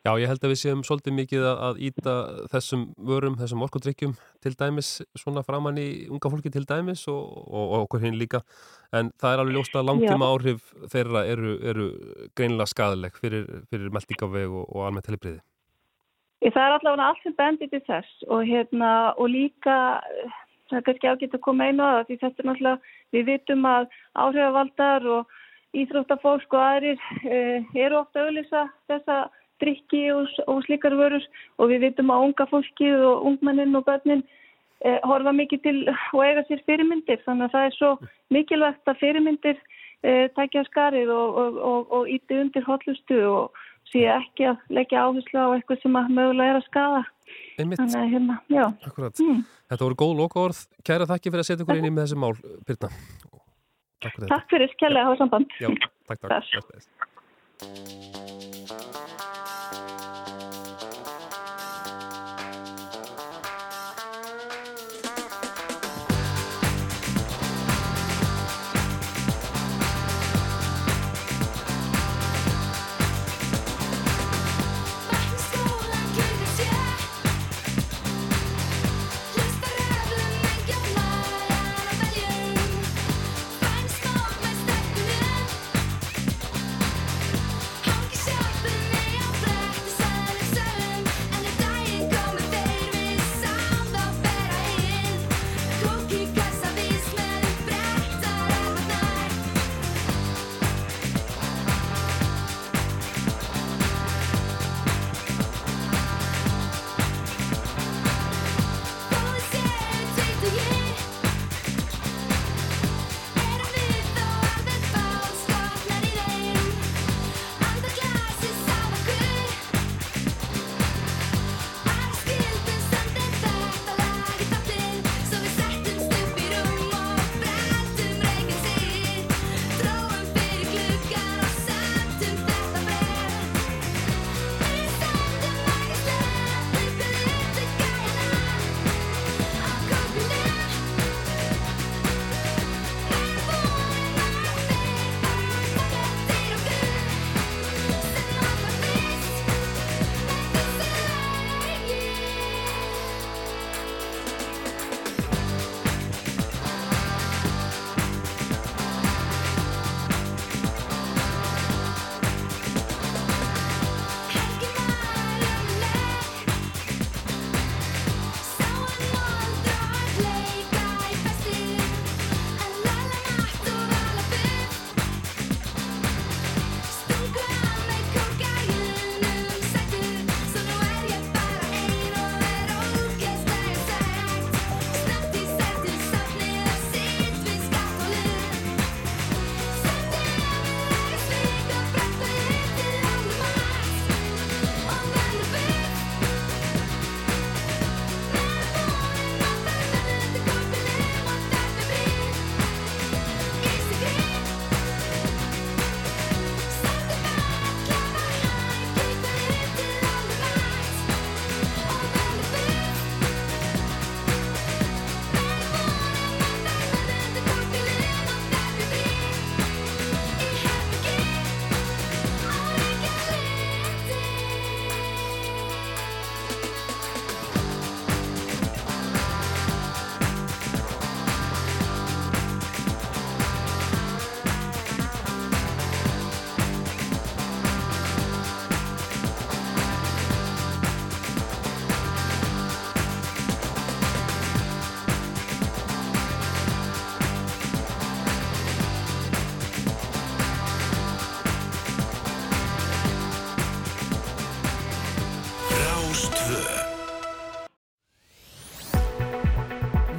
[0.00, 2.12] Já, ég held að við séum svolítið mikið að- íta
[2.48, 7.64] þessum vörum, þessum orkudrykkjum til dæmis svona framann í unga fólki til dæmis og, og,
[7.68, 8.40] og okkur hinn líka
[8.96, 11.88] en það er alveg ljóst að langtíma áhrif þeirra eru, eru
[12.32, 15.42] greinilega skadaleg fyrir, fyrir meldingaveg og, og almennt helibriði.
[16.40, 19.76] Það er allavega allt sem bendir til þess og, hérna, og líka
[20.70, 23.86] það er kannski ágætt að koma einu að því þetta er náttúrulega, við vitum að
[24.24, 25.36] áhrifavaldar og
[25.76, 29.18] íþróttafólk og aðrir eh, eru ofta að auðlýsa þessa
[29.62, 31.24] drikki og, og slíkar vörur
[31.58, 34.24] og við vitum að unga fólkið og ungmennin og börnin
[34.84, 37.92] eh, horfa mikið til og eiga sér fyrirmyndir þannig að það er svo
[38.36, 39.58] mikilvægt að fyrirmyndir
[40.02, 45.06] eh, takja skarið og, og, og, og íti undir hotlustu og sé ekki að leggja
[45.06, 47.02] áherslu á eitthvað sem að mögulega er að skada.
[47.60, 48.64] Einmitt, Þannig að hérna, já.
[48.86, 49.22] akkurat.
[49.22, 49.42] Mm.
[49.70, 50.62] Þetta voru góð lokaorð.
[50.86, 52.32] Kæra þakki fyrir að setja ykkur inn í með þessi mál,
[52.68, 52.92] Birna.
[54.00, 54.30] Takk fyrir.
[54.32, 55.58] Takk fyrir, skjælega að hafa samband.
[55.60, 55.68] Já,
[56.08, 56.64] takk, takk.
[56.70, 58.19] Bless.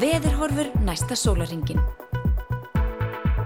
[0.02, 1.78] Veðurhorfur næsta sólaringin.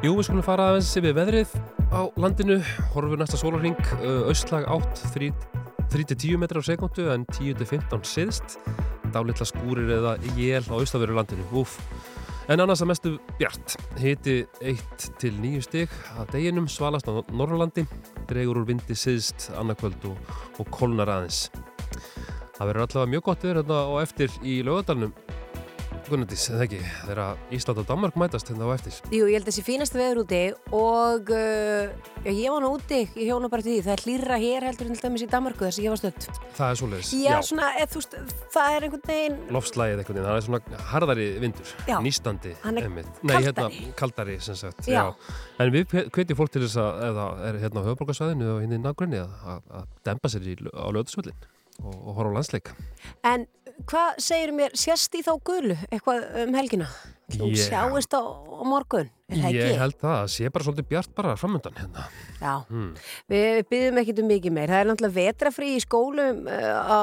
[0.06, 1.52] Jú, við skulum fara aðeins yfir veðrið
[1.92, 2.60] á landinu,
[2.94, 3.80] horfum næsta sólarring,
[4.30, 8.58] austlag átt 3-10 metrar á sekundu en 10-15 siðst,
[9.12, 11.76] dálitla skúrir eða jél á austaveru landinu, úf.
[12.48, 17.88] En annars að mestu bjart, hiti 1-9 stig að deginum svalast á Norrlandi,
[18.30, 21.48] dregur úr vindi siðst annarkvöld og, og kolnar aðeins.
[22.56, 25.16] Það verður allavega mjög gott viður hérna og eftir í lögadalunum
[26.06, 28.98] Gunnardís, eða ekki, þegar Ísland og Danmark mætast hérna á eftir.
[29.10, 30.42] Jú, ég held að þessi fínasta veður úti
[30.76, 34.38] og uh, já, ég var nú úti, ég hjóna bara til því, það er hlýra
[34.44, 36.28] hér heldur en til dæmis í Danmarku þess að ég var stödd.
[36.60, 37.14] Það er svoleiðis.
[37.24, 38.16] Já, svona, eð, þú veist,
[38.54, 41.98] það er einhvern veginn, Loftslægið einhvern veginn, það er svona harðari vindur, Já.
[42.06, 42.54] nýstandi.
[42.62, 43.10] Hann er einmitt.
[43.10, 43.32] kaldari.
[43.32, 45.04] Nei, hérna, kaldari sem sagt, Já.
[45.58, 48.86] En við hvetjum fólk til þess að, eða er hérna á höfuborgarsvæðinu og hérna í
[48.86, 52.72] nágrunni að, að, að dempa sér í, á löðusvöllin og, og horfa á landsleik.
[53.24, 53.48] en
[53.90, 56.90] hvað segir mér, sérst í þá gulu eitthvað um helgina?
[57.26, 59.78] Þú Ég- sjáist á, á morgun, er það Ég ekki?
[59.82, 62.04] held það, það sé bara svolítið bjart bara framöndan hérna.
[62.38, 62.92] Já, Hmm.
[63.28, 64.70] við, byggjum ekkert um mikið meir.
[64.70, 67.02] Það er náttúrulega vetrafrí í skólum uh, á,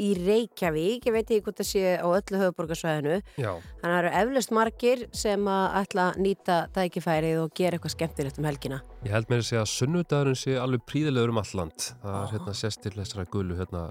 [0.00, 3.20] í Reykjavík, ég veit ekki hvort það sé á öllu höfuborgarsvæðinu.
[3.36, 7.76] Já, Þannig að það eru eflaust margir sem að ætla að nýta tækifærið og gera
[7.76, 8.80] eitthvað skemmtilegt um helgina.
[9.04, 11.92] ég held mér að segja að sunnudagurinn sé alveg príðilegur um all land.
[12.02, 13.84] Það er hérna sérst til þessara gulu hérna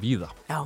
[0.00, 0.30] víða.
[0.48, 0.64] Já,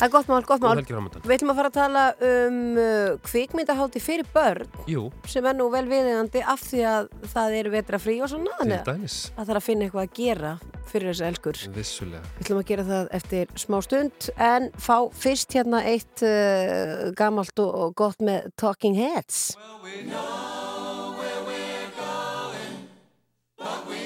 [0.00, 0.74] það er gott mál, gott mál.
[0.78, 1.22] helgi framöndan.
[1.24, 5.68] Við ætlum að fara að tala um uh, kvikmyndahátti fyrir börn Jú, sem er nú
[5.72, 8.56] vel viðeigandi af því að það eru vetrafrí og svona.
[8.64, 10.52] að það þarf að finna eitthvað að gera
[10.90, 11.62] fyrir þessu elskur.
[11.76, 12.22] vissulega.
[12.38, 17.62] Við ætlum að gera það eftir smá stund en fá fyrst hérna eitt uh, gamalt
[17.62, 19.54] og, og gott með Talking Heads.
[23.60, 23.99] We're on the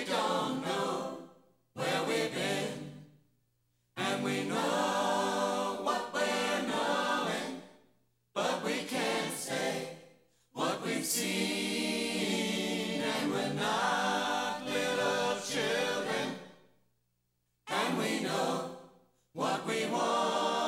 [19.36, 20.63] road to nowhere.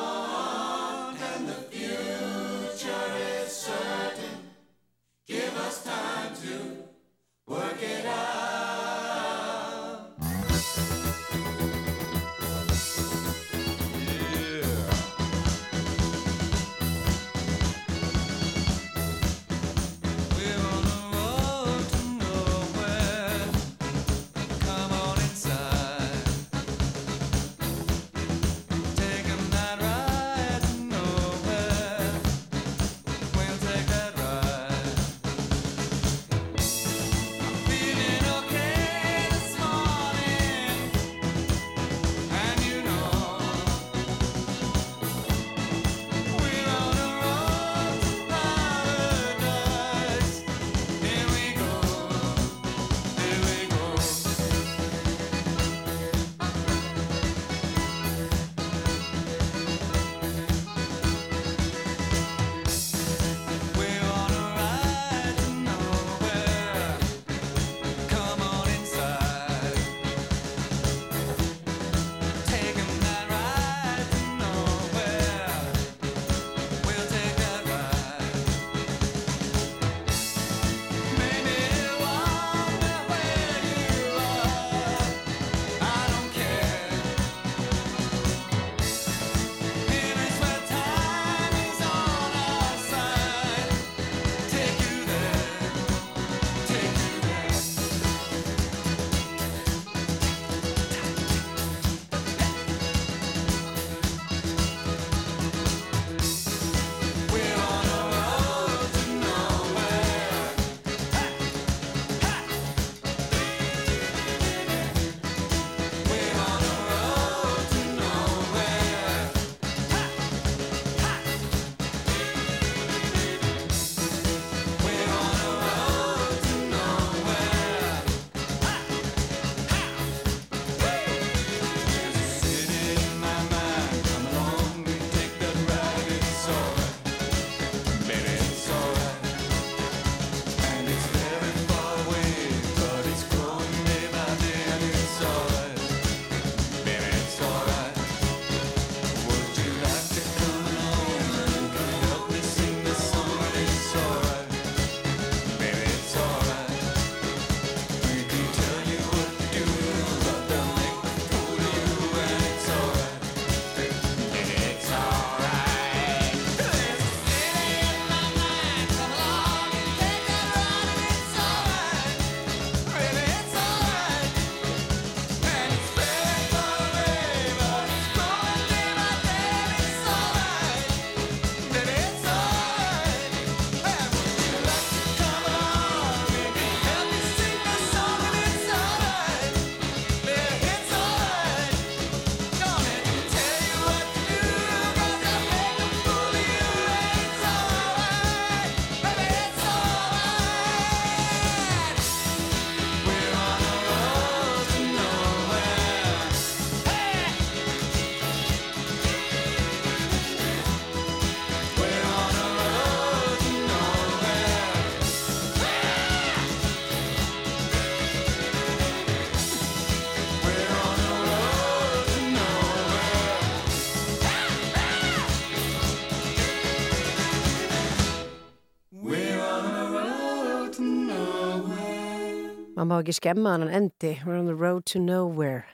[232.77, 234.12] Maður má ekki skemma hann endi.
[234.27, 235.65] We're on the road to nowhere.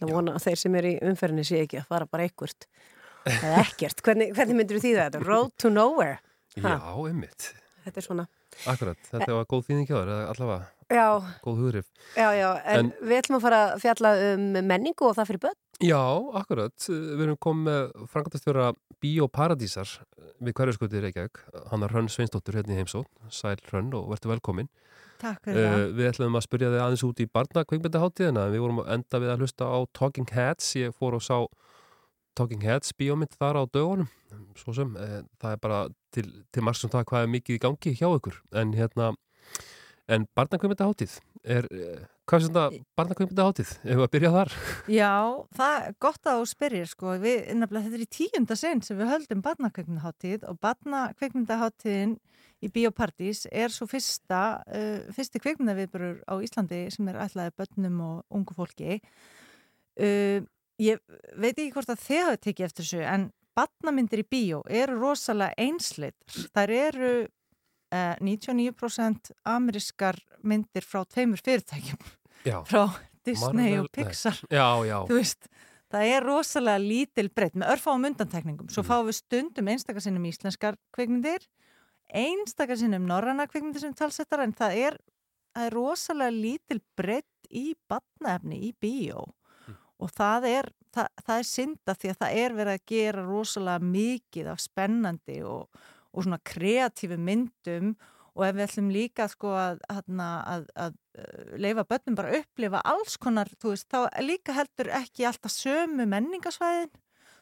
[0.00, 2.66] Það vona að þeir sem eru í umferðinni sé ekki að fara bara ekkert.
[3.26, 4.00] Eða ekkert.
[4.06, 5.20] Hvernig, hvernig myndir þú því þetta?
[5.26, 6.18] Road to nowhere.
[6.62, 6.72] Ha.
[6.78, 7.50] Já, einmitt.
[7.84, 8.24] Þetta er svona.
[8.72, 11.06] Akkurat, þetta var góð þýðing hjá þér, allavega Já,
[11.44, 11.86] góð hughrif.
[12.16, 12.48] já, já.
[12.64, 15.58] En, En- við ætlum að fara að fjalla um menningu og það fyrir börn.
[15.84, 16.00] Já,
[16.40, 16.86] akkurat.
[16.88, 18.68] Við erum komið með frangandastjóra
[19.02, 19.90] Bíóparadísar
[20.40, 21.42] við hverjaskuti Reykjavík.
[21.72, 23.04] Hann er Hrönn Sveinsdóttur hérna í heimsó.
[23.28, 24.70] Sæl Hrönn og verður velkomin.
[25.20, 28.48] Takk fyrir Uh, við ætlum að spyrja þig aðeins út í barnakveikmyndaháttíðina.
[28.52, 30.72] Við vorum að enda við að hlusta á Talking Heads.
[30.76, 31.38] Ég fór og sá
[32.36, 34.10] Talking Heads bíómynd þar á dögunum.
[34.58, 35.80] Svo sem, uh, það er bara
[36.12, 38.42] til, til margs um það hvað er mikið í gangi hjá ykkur.
[38.60, 39.14] En hérna,
[40.12, 42.66] en barnakveikmyndaháttíð er, uh, hvað er þetta
[43.00, 43.72] barnakveikmyndaháttíð?
[43.80, 44.52] Ef við að byrja þar?
[44.52, 44.92] það.
[45.00, 45.14] Já,
[45.56, 47.16] það er gott að þú spyrir sko.
[47.24, 52.18] Við, þetta er í tíunda sinn sem við höldum barnakveikmyndaháttíð og barnakveikmyndaháttíðin
[52.64, 58.24] í Bíópartís er svo fyrsta, uh, fyrsti kveikmyndaviðburur á Íslandi sem er ætlaði börnum og
[58.30, 59.00] ungu fólki.
[59.96, 60.40] Uh,
[60.80, 61.00] ég
[61.40, 65.56] veit ekki hvort að þið hafa tekið eftir þessu en barnamyndir í bíó eru rosalega
[65.56, 66.42] einsleitar.
[66.52, 72.02] Þær eru uh, 99% amerískar myndir frá tveimur fyrirtækjum
[72.44, 72.58] Já.
[72.68, 72.82] frá
[73.26, 74.98] Disney Marvel- og Pixar Já, já.
[75.08, 75.48] þú veist,
[75.90, 78.90] það er rosalega lítil breytt með örfáum undantekningum svo Mhm.
[78.90, 81.48] fáum við stundum einstakasinnum íslenskar kveikmyndir
[82.14, 84.98] einstakasinnum norranna kveikmyndir sem talsettar en það er,
[85.54, 89.24] það er rosalega lítil breytt í batnaefni í bíó.
[89.96, 93.92] Og það er, það, það er synda því að það er verið að gera rosalega
[93.94, 95.80] mikið af spennandi og,
[96.12, 97.96] og svona kreatífi myndum.
[98.36, 100.96] Og ef við ætlum líka sko að, að, að, að
[101.56, 106.04] leifa börnum bara að upplifa alls konar, þú veist, þá líka heldur ekki alltaf sömu
[106.10, 106.92] menningasvæðin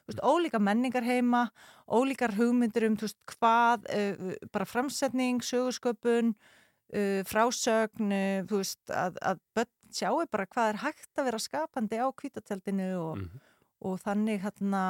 [0.09, 1.47] veist, ólíka menningar heima
[1.89, 9.19] ólíkar hugmyndir um, veist, hvað uh, bara framsetning, sögursköpun uh, frásögn uh, þú veist, að,
[9.23, 13.45] að börn sjáu bara hvað er hægt að vera skapandi á kvítatjaldinu og, Mhm.
[13.85, 14.87] og þannig hérna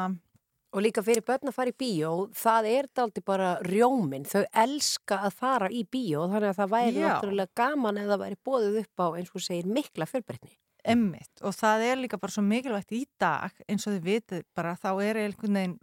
[0.74, 4.24] Og líka fyrir börn að fara í bíó, það er daldi bara rjóminn.
[4.26, 7.04] Þau elska að fara í bíó þannig að það væri Já.
[7.12, 10.50] náttúrulega gaman eða væri bóðið upp á, eins og segir, mikla fjölbreytni.
[10.84, 14.74] Emmitt og það er líka bara svo mikilvægt í dag eins og þið vitið bara
[14.76, 15.78] þá er einhvern veginn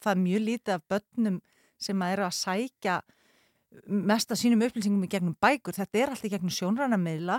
[0.00, 1.40] það er mjög lítið af börnum
[1.80, 2.96] sem að eru að sækja
[4.10, 5.76] mest að sínum upplýsingum í gegnum bækur.
[5.76, 7.38] Þetta er allt í gegnum sjónrænamiðla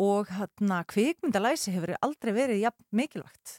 [0.00, 3.58] og hérna kvikmyndalæsi hefur aldrei verið jafn mikilvægt.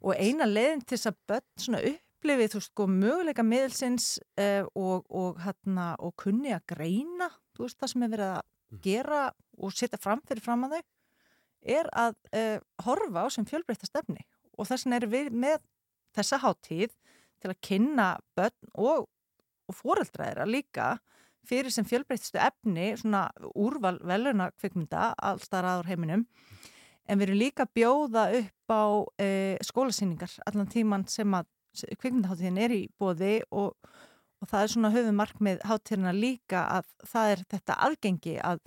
[0.00, 4.06] Og eina leiðin til þess að börn svona upplifið þú veist sko möguleika miðelsins
[4.40, 8.80] uh, og, og hérna og kunni að greina þú veist það sem er verið að
[8.82, 9.20] gera
[9.62, 10.88] og setja fram fyrir fram að þau
[11.66, 14.22] er að uh, horfa á sem fjölbreytta stefni
[14.56, 15.58] og þess vegna erum við með
[16.16, 16.94] þessa hátíð
[17.42, 18.08] til að kynna
[18.38, 19.08] börn og,
[19.68, 20.94] og fóreldræðira líka
[21.46, 26.24] fyrir sem fjölbreyttistu efni svona úrval veluna kvikmynda allstar aður heiminum.
[27.06, 31.52] En við erum líka bjóða upp á uh, skólasýningar allan tíman sem að
[32.00, 33.76] kvikmyndaháttíðin er í bóði og,
[34.40, 38.62] og það er svona höfum markmið hátíðina líka að það er þetta aðgengi að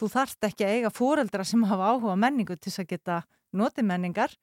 [0.00, 3.18] þú þarft ekki að eiga fóreldra sem hafa áhuga menningu til þess að geta
[3.60, 4.34] notið menningar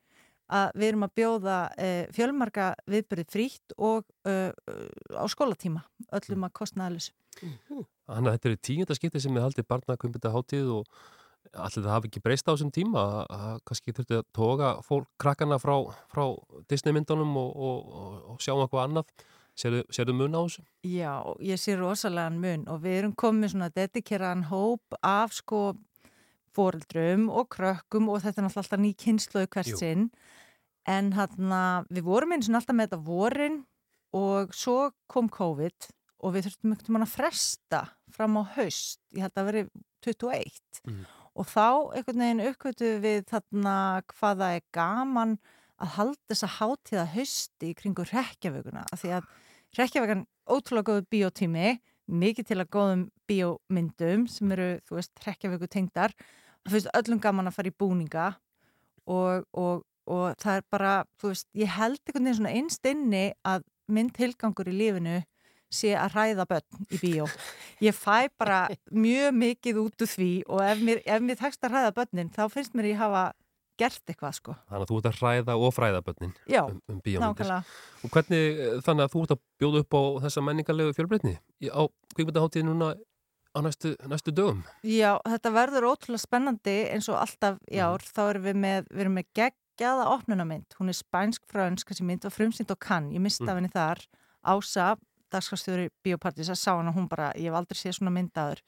[0.48, 4.52] að við erum að bjóða uh, fjölmarka viðbyrði frítt og uh,
[5.18, 5.82] á skólatíma
[6.16, 7.10] öllum að kostnaðalus.
[8.08, 10.92] Þannig að þetta er tíunda skipti sem þið haldið barnakvömbita hátíð og
[11.54, 15.08] allir það hafi ekki breyst á þessum tíma að- að kannski þurfti að toga fólk
[15.22, 15.76] krakkana frá,
[16.12, 16.24] frá
[16.72, 19.12] Disney myndunum og, og, og, og sjá um eitthvað annað.
[19.58, 20.64] Sérðu mun á þessu?
[20.86, 25.62] Já, ég sé rosalega mun og við erum komið svona dedikeraðan hóp af sko
[26.58, 30.08] fóreldrum og krökkum og þetta er náttúrulega alltaf ný kynsluðu hvert sinn
[30.90, 33.60] en hérna við vorum eins og alltaf með þetta vorin
[34.18, 34.78] og svo
[35.12, 35.90] kom COVID
[36.26, 37.82] og við þurftum ekkert mann að fresta
[38.14, 39.66] fram á haust, ég held að veri
[40.08, 41.06] 21 Mhm.
[41.38, 41.66] og þá
[41.98, 43.76] einhvern veginn uppkvötu við þarna
[44.08, 45.38] hvað það er gaman
[45.78, 49.28] að halda þessa hátíða hausti í kringu rekjavöguna af því að
[49.78, 56.14] rekjavögan ótrúlega góðu bíótími mikið til að góðum bíómyndum sem eru, þú veist, rekjavögu tengdar
[56.68, 58.28] það finnst öllum gaman að fara í búninga
[59.08, 63.26] og, og, og það er bara, þú veist, ég held einhvern veginn svona einst inni
[63.48, 65.22] að minn tilgangur í lífinu
[65.72, 67.26] sé að ræða börn í bíó.
[67.84, 68.66] Ég fæ bara
[69.06, 72.44] mjög mikið út úr því og ef mér, ef mér tekst að ræða börnin þá
[72.54, 73.26] finnst mér ég hafa
[73.78, 74.56] gert eitthvað sko.
[74.70, 77.52] Þannig að þú ert að hræða og fræða börnin Já, um, um bíómyndir.
[78.04, 81.36] Og hvernig, eh, þannig að þú ert að bjóða upp á þessa menningarlegu fjölbreytni
[81.70, 81.82] á
[82.16, 82.90] kvikmyndaháttíð núna
[83.56, 84.64] á næstu, næstu dögum?
[84.84, 89.02] Já, þetta verður ótrúlega spennandi eins og alltaf í ár, þá erum við með, við
[89.06, 93.46] erum með geggjaða opnunamynd, hún er spænsk-frönsk, þessi mynd var frumsýnd og kann, ég mista
[93.46, 93.56] Mm.
[93.56, 94.06] henni þar,
[94.48, 94.96] Ása,
[95.34, 98.62] dagskastjóri Bíópartís, að sá hana, hún bara, ég hef aldrei séð svona myndaður.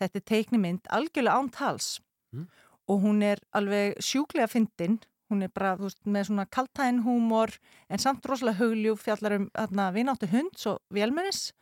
[0.00, 2.00] Þetta er teiknimynd, algjörlega án tals
[2.34, 2.46] Mm.
[2.88, 7.52] Og hún er alveg sjúklega fyndin hún er bara veist, með svona kaltæn húmor
[7.88, 9.48] en samt rosalega hugljúf fjallar um
[9.94, 11.52] vináttu hunds og vélmennis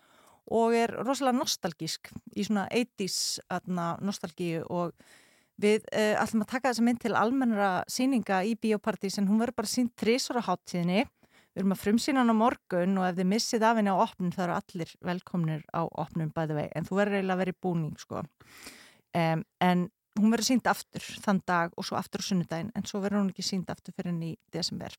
[0.47, 4.95] og er rosalega nostalgísk í svona 80s hérna, nostalgíu og
[5.59, 9.63] við uh, ætlum að taka þessa mynd til almennara síninga í biopartís en hún verður
[9.63, 11.03] bara sínt þrísvara háttíðinni
[11.57, 14.33] við erum að frumsýna hann á morgun og ef þið missið af henni á opnum
[14.35, 17.61] þá eru allir velkomnir á opnum bæði vei en þú verður eiginlega að vera í
[17.65, 18.23] búning sko.
[19.17, 19.87] um, en
[20.19, 23.35] hún verður sínd aftur þann dag og svo aftur á sunnudaginn en svo verður hún
[23.35, 24.97] ekki sínd aftur fyrir henni í desember.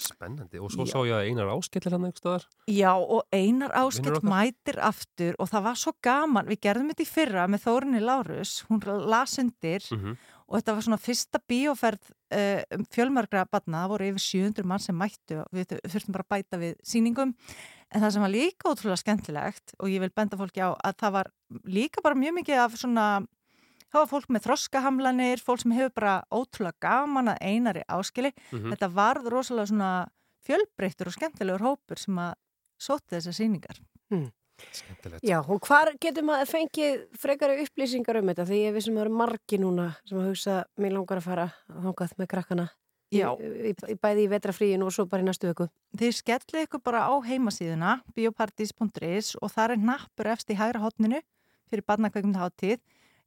[0.00, 0.56] Spennandi.
[0.62, 0.94] Og svo Já.
[0.94, 2.44] sá ég að Einar Áskellir hann einhver staðar.
[2.70, 7.10] Já og Einar Áskell mætir aftur og það var svo gaman, við gerðum þetta í
[7.10, 8.80] fyrra með Þórinni Lárus, hún
[9.10, 10.16] las undir Mm
[10.50, 14.82] og þetta var svona fyrsta bíóferð uh, um fjölmargra batna, það voru yfir 700 mann
[14.82, 17.34] sem mættu við þurftum bara að bæta við sýningum.
[17.90, 21.14] En það sem var líka ótrúlega skemmtilegt og ég vil benda fólki á að það
[21.18, 21.30] var
[21.70, 23.06] líka bara mjög mikið af svona
[23.90, 28.70] það var fólk með þroskahamlanir, fólk sem hefur bara ótrúlega gaman að einari áskili -hmm.
[28.72, 29.92] þetta varð rosalega svona
[30.46, 32.34] fjölbreyttur og skemmtilegur hópur sem að
[32.80, 33.80] sóti þessar sýningar.
[34.72, 35.24] Skemmtilegt.
[35.24, 38.46] Já, og hvar getur maður fengið frekari upplýsingar um þetta?
[38.48, 41.48] Því ég vissum að það eru margi núna sem að hugsa, mér langar að fara
[41.68, 42.68] þangað með krakkana.
[43.10, 43.32] Í, Já.
[43.42, 45.66] í, í, bæði í vetrafríinu og svo bara í næstu vöku.
[45.98, 51.18] Þið skellið ykkur bara á heimasíðuna biopartys.is og það er nappur efst í hægra hotninu
[51.70, 52.78] fyrir barnakveikmyndaháttíð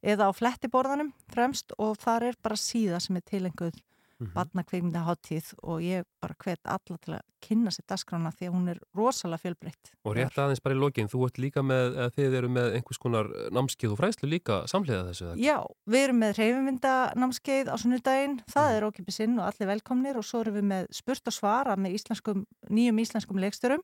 [0.04, 3.80] eða á flettiborðanum fremst og þar er bara síða sem er tilenguð
[4.20, 4.30] Mhm.
[4.30, 8.78] barnakveikmyndaháttíð og ég bara hvet alla til að kynna sér dagskrána því að hún er
[8.96, 9.90] rosalega fjölbreytt.
[10.06, 13.00] Og rétt aðeins bara í lokin, þú ert líka með, eða þið eru með einhvers
[13.02, 15.32] konar námskeið og fræslu líka samhliða þessu.
[15.34, 15.42] ekki?
[15.44, 15.58] Já,
[15.90, 18.76] við erum með reyfumyndanámskeið á sunnudaginn, það Mm.
[18.76, 21.94] er ókipið sinn og allir velkomnir og svo erum við með spurt og svara með
[21.98, 23.80] íslenskum, nýjum íslenskum leikstörum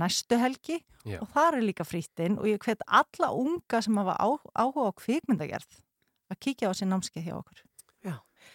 [0.00, 1.20] næstu helgi Já.
[1.20, 5.80] og það er líka frýttinn og ég hvet alla unga sem hafa áhuga á kvikmyndagerð
[6.32, 7.64] að kíkja á sér námskeið hjá okkur.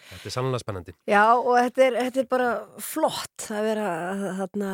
[0.09, 0.93] Þetta er sannlega spennandi.
[1.09, 2.47] Já, og þetta er, þetta er bara
[2.81, 3.89] flott að vera
[4.39, 4.69] þarna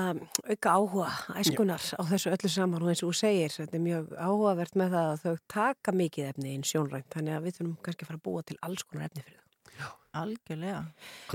[0.47, 1.07] auka áhuga
[1.41, 4.95] æskunar á þessu öllu saman og eins og þú segir, þetta er mjög áhugavert með
[4.95, 8.21] það að þau taka mikið efni inn sjónrænt, þannig að við þurfum kannski að fara
[8.21, 9.91] að búa til alls konar efni fyrir það.
[10.15, 10.81] Algjörlega.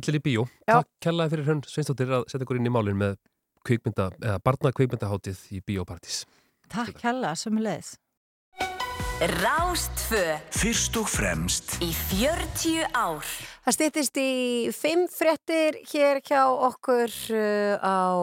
[0.00, 0.46] Allir í bíó.
[0.64, 0.78] Já.
[0.78, 3.18] Takk kjallaði fyrir hrönn Sveinsdóttir að setja ykkur inn í málinn með
[3.66, 6.22] kvikmynda, eða barna kvikmyndahátið í bíópartís.
[6.70, 7.96] Takk hella, sömulegis.
[9.20, 10.20] Rástfö
[10.56, 13.26] Fyrst og fremst í 40 ár.
[13.66, 14.30] Það stýttist í
[14.72, 18.16] fimm fréttir hér hjá okkur uh, á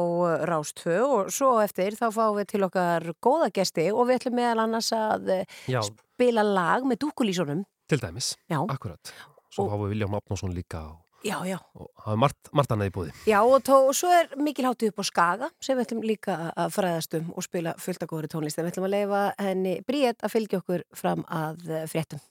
[0.49, 4.63] Rástfö og svo eftir þá fáum við til okkar góða gesti og við ætlum meðal
[4.65, 7.61] annars að uh, Já, spila lag með dúkulísunum.
[7.87, 8.33] til dæmis.
[8.49, 8.57] Já.
[8.65, 9.13] Akkurat.
[9.53, 11.57] Svo Og- fáum við Viljám Átnason líka og, Já, já.
[11.73, 13.15] og hafa margt, margt annað í búði.
[13.27, 16.37] Já og, tó, og svo er mikil hátu upp á Skaga sem við ætlum líka
[16.53, 18.59] að fræðast um og spila fullt að góðri tónlist.
[18.59, 22.21] En við ætlum að leifa henni Bríett að fylgja okkur fram að fréttum.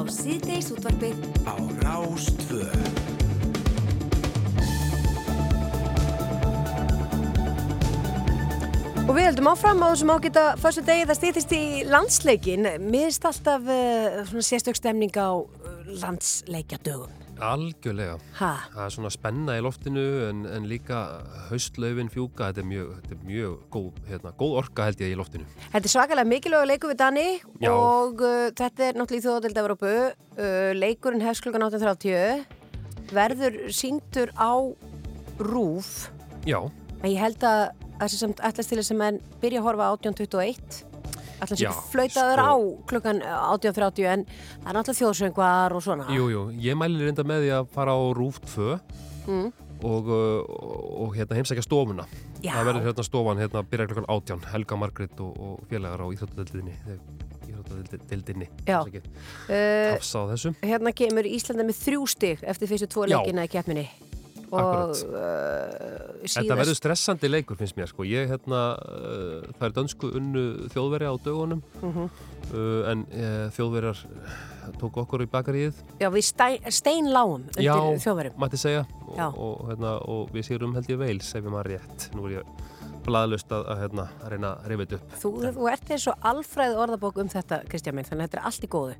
[0.00, 2.64] Á síðdeis útvarfið á Rástvö.
[9.04, 12.68] Og við heldum áfram á þessum ágita fyrstu degi það stýttist í landsleikin.
[12.86, 15.48] Miðst alltaf uh, svona sérstök stemning á uh,
[16.00, 17.19] landsleikjadögum.
[17.44, 18.18] Algjörlega.
[18.38, 18.50] Ha?
[18.74, 21.00] Það er svona spenna í loftinu en, en líka
[21.48, 25.18] haustlaufin fjúka, þetta er mjög, þetta er mjög góð, hérna, góð orka held ég í
[25.18, 25.48] loftinu.
[25.72, 27.26] Þetta er svakalega mikilvæg leikur við Dani
[27.62, 27.72] Já.
[27.72, 29.94] og uh, þetta er náttúrulega í þjóðadelt Evrópu.
[30.36, 32.58] Uh, leikurinn hefst klukkan 18.30
[33.14, 34.54] verður síndur á
[35.40, 36.10] rúf
[36.46, 36.60] Já,
[37.00, 40.89] en ég held að þessi sem ætlast til þess að menn byrja að horfa 18.21
[41.40, 42.54] Já, ekki flautaður sko- á
[42.90, 46.06] klukkan 18.30 en það er náttúrulega þjóðsöngvar og svona.
[46.14, 48.80] jú, jú, ég mæli reynda með því að fara á Rúf 2
[49.28, 49.52] Mm.
[49.84, 52.04] og, og, og hérna heimsækja stofuna.
[52.42, 52.52] Já.
[52.56, 56.06] Það verður hérna stofan, hérna byrja klukkan 18, Helga Margrit og, og félagar á.
[56.10, 56.74] Íþróttadeildinni.
[58.66, 58.80] Já.
[58.80, 59.00] Uh,
[59.50, 60.52] Uh, Tafsa á þessu.
[60.62, 63.88] hérna kemur Íslanda með þrjú stig eftir fyrstu tvo leikina í keppninni
[64.50, 68.04] og uh, Þetta verður síðast stressandi leikur finnst mér sko.
[68.08, 70.44] Ég hérna, uh, það er dönsku unnu
[70.74, 72.08] þjóðverja á dögunum Mhm.
[72.52, 73.04] uh, en
[73.56, 74.02] þjóðverjar
[74.80, 77.74] tóku okkur í bakaríið, já, við stein, steinláum undir Já.
[78.04, 78.84] þjóðverjum mætti segja
[79.16, 79.26] Já.
[79.28, 82.04] og, og, hérna, og við séum held ég veils ef ég maður rétt.
[82.14, 82.52] Nú er ég
[83.06, 85.16] blaðlust að, að, hérna, að reyna að reyfa þetta upp.
[85.22, 88.46] þú, þú ert eins og alfræð orðabók um þetta Kristján minn, þannig að þetta er
[88.50, 88.94] allt í góðu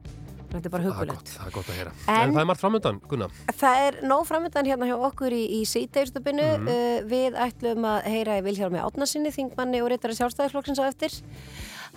[0.50, 1.92] þetta er bara hugulegt það er gott að heyra.
[2.06, 3.30] En- En, það er margt framöndan, Gunnar.
[3.60, 6.46] Það er nóg framöndan hérna hjá okkur í, í síðdegistöpinu.
[6.58, 6.68] Mhm.
[6.68, 11.10] uh, við ætlum að heyra í Vilhjálmi Átnarsinni, þingmanni og reytara sjálfstæðisflokksins á eftir.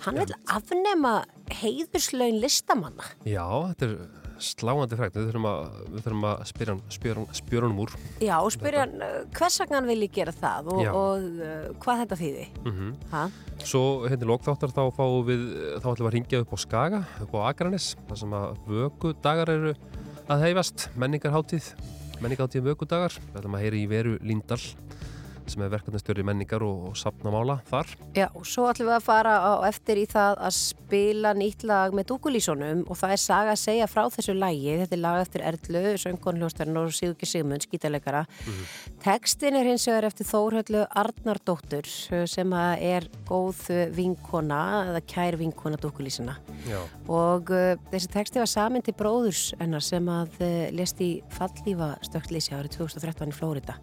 [0.04, 3.04] Hann vil afnema heiðurslaun listamanna.
[3.24, 3.44] Já,
[3.74, 3.96] þetta er
[4.42, 5.16] sláandi frækt.
[5.18, 7.94] Við þurfum að, við þurfum að spyrja hann- spjör, spjör honum úr.
[8.24, 12.02] Já, og spyrja hann uh, hvers vegna hann vilji gera það og, og uh, hvað
[12.04, 12.46] þetta þýði.
[12.64, 13.24] Mm Ha?
[13.64, 15.42] Svo hérna í lokþáttar þá fáum við,
[15.78, 19.52] þá ætlum við að ringja upp á Skaga, upp á Akranes, þar sem að vökudagar
[19.54, 19.74] eru
[20.28, 21.68] að heifast, menningarháttíð,
[22.24, 23.14] menningarháttíð vökudagar.
[23.30, 24.60] Við ætlum að heyra í Veru Líndal,
[25.50, 27.90] sem er verkefnastjóri menningar og, og sapnamála þar.
[28.16, 31.94] Já, og svo ætlum við að fara á eftir í það að spila nýtt lag
[31.96, 34.78] með Dúkulísonum og það er saga að segja frá þessu lagi.
[34.82, 38.24] Þetta er lag eftir Erlu, söngkonhljóstarinn og Sigurki Sigmund, skítalegara.
[39.04, 41.88] Tekstin er hins vegar eftir Þórhöllu Arnardóttur
[42.30, 46.38] sem er góð vinkona eða kær vinkona Dúkulísina.
[46.68, 46.80] Já.
[47.12, 51.94] Og uh, þessi teksti var samin til bróðurs hennar sem að uh, lest í fallífa
[52.06, 53.76] stökklísi árið 2013 í Flórida.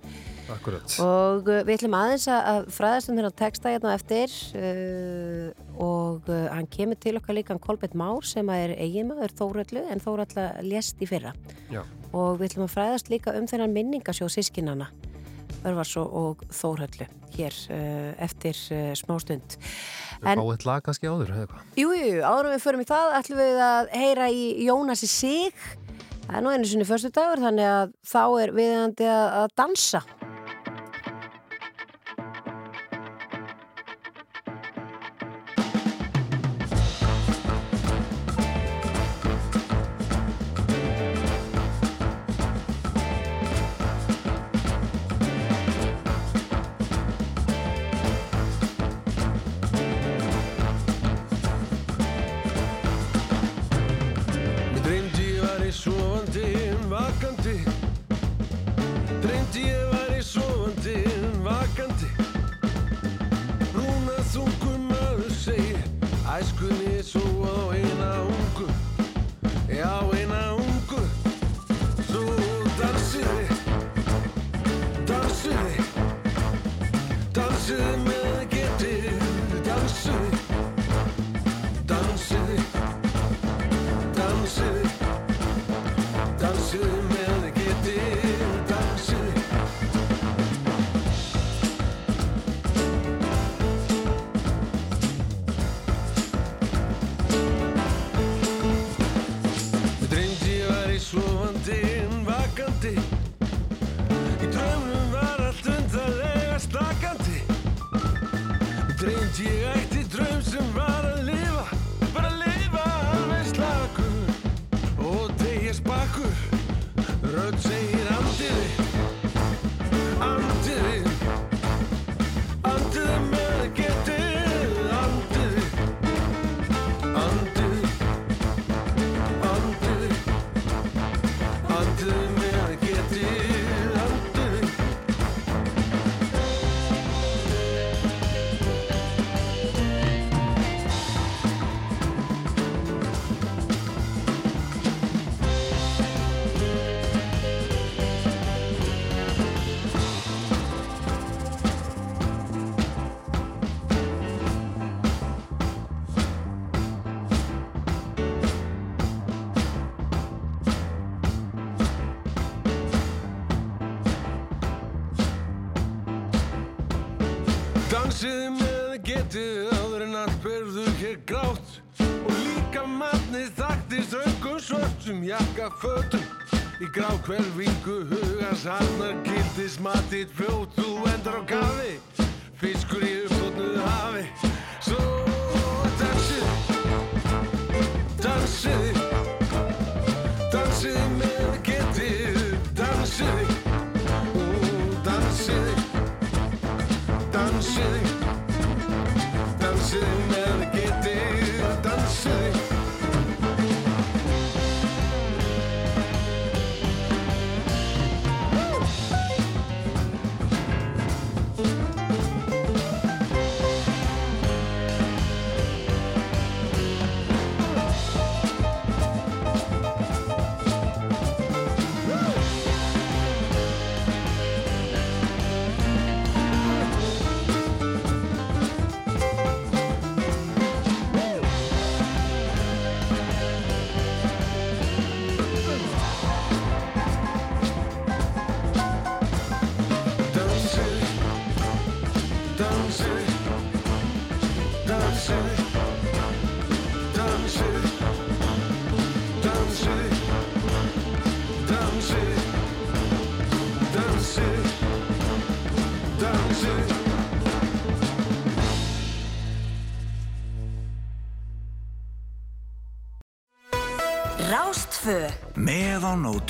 [0.51, 0.95] Akkurat.
[1.03, 5.47] Og við ætlum aðeins að- fræðast um þennan texta hérna á eftir uh,
[5.81, 10.03] og uh, hann kemur til okkar líka hann Kolbett Már sem er eiginmaður Þórallu en
[10.03, 11.33] Þóralla lést í fyrra.
[11.71, 11.83] Já.
[12.11, 14.89] Og við ætlum að fræðast líka um þennan minningasjóð sískinana
[15.67, 19.57] Örvars og, og Þórallu hér uh, eftir uh, smástund.
[20.21, 21.67] Við fáum eitt lag kannski áður, eða hvað?
[21.79, 25.09] Jú, jú, jú, áður en við förum í það ætlum við að heyra í Jónasi
[25.09, 25.63] Sig.
[26.25, 30.01] Það er nú einu sinni förstu dagur þannig að þá er viðandi að, að dansa.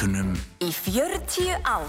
[0.02, 0.34] Nótunum.
[0.66, 1.86] í 40 ár.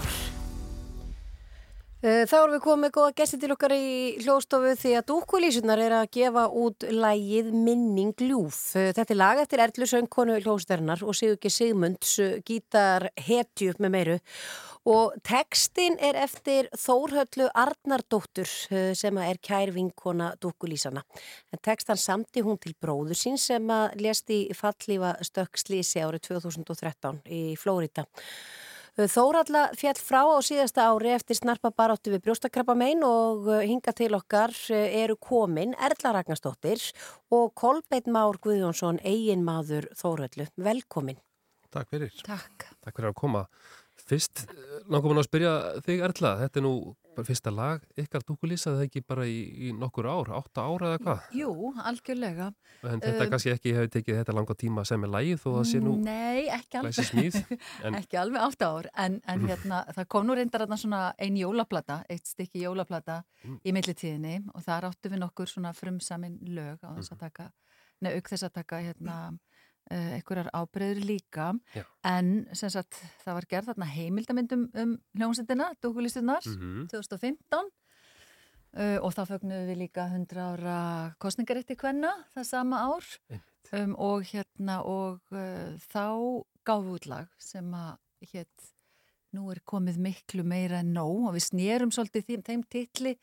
[2.03, 3.87] Eh, Þá erum við komið góða gesti til okkar í
[4.21, 8.75] hljóðstofu því að dúkulísunar er að gefa út lægið Minning ljúf.
[8.75, 13.89] Eh, Þetta er lag eftir Erlu söngkonu hljóðstörnar og Sigurki Sigmunds eh, gítar hetju með
[13.89, 14.19] meiru
[14.89, 21.05] og textin er eftir Þórhöllu Arnardóttur eh, sem er kær vinkona dúkulísana.
[21.53, 27.23] En textan samti hún til bróður sín sem að lést í fallífa stökkslísi árið 2013
[27.31, 28.07] í Flórida.
[28.93, 33.89] Þóralla fjall frá á síðasta ári eftir snarpa baráttu við brjóstakrabba mein og uh, hinga
[33.97, 36.91] til okkar eru komin Erla Ragnarsdóttir
[37.33, 40.45] og Kolbeitt Már Guðjónsson, eiginmaður Þórallu.
[40.61, 41.17] Velkomin.
[41.73, 42.13] Takk fyrir.
[42.21, 42.67] Takk.
[42.85, 43.47] Takk fyrir að koma.
[44.09, 45.51] Fyrst eh, langar mér að spyrja
[45.85, 46.73] þig Erla, þetta er nú
[47.23, 49.37] fyrsta lag ykkar dúkulísa, það ekki bara í,
[49.67, 51.27] í nokkur ár, átta ára eða hvað?
[51.37, 51.51] Jú,
[51.85, 52.47] algjörlega.
[52.83, 55.67] En þetta Um, kannski ekki hefur tekið þetta langa tíma sem er lægið þó það
[55.69, 57.37] sé nú Nei, glæsi smíð.
[57.85, 61.37] En Ekki alveg átta ár, en, en hérna, það kom nú reyndar þarna svona ein
[61.37, 63.57] jólaplata, eitt stykki jólaplata Mm.
[63.67, 67.19] í millitíðinni og þar áttu við nokkur svona frumsamin lög á þess að Mhm.
[67.19, 67.47] taka,
[68.01, 69.37] neða auk þess að taka hérna uh,
[69.91, 71.51] einhverjar ábreyður líka.
[71.75, 71.83] Já.
[72.05, 76.87] en sem sagt það var gerð þarna heimildamindum um hljómsendina, dúkulistunar Mhm.
[76.91, 77.69] 2015
[78.77, 80.77] uh, og þá fögnuðum við líka 100 ára
[81.19, 83.03] kostningarétti kvenna það sama ár.
[83.73, 87.97] Um, og hérna og uh, þá gáðu út lag sem að
[88.33, 88.67] hétt
[89.33, 91.27] nú er komið miklu meira en nóg.
[91.27, 93.15] Og við snerum svolítið þeim, þeim titli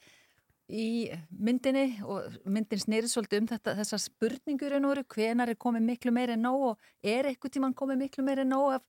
[0.71, 5.83] í myndinni og myndin snerið svolítið um þetta, þessar spurningur en voru, hvenar er komið
[5.89, 8.85] miklu meira en nóg og er eitthvað tíman komið miklu meira en nóg af,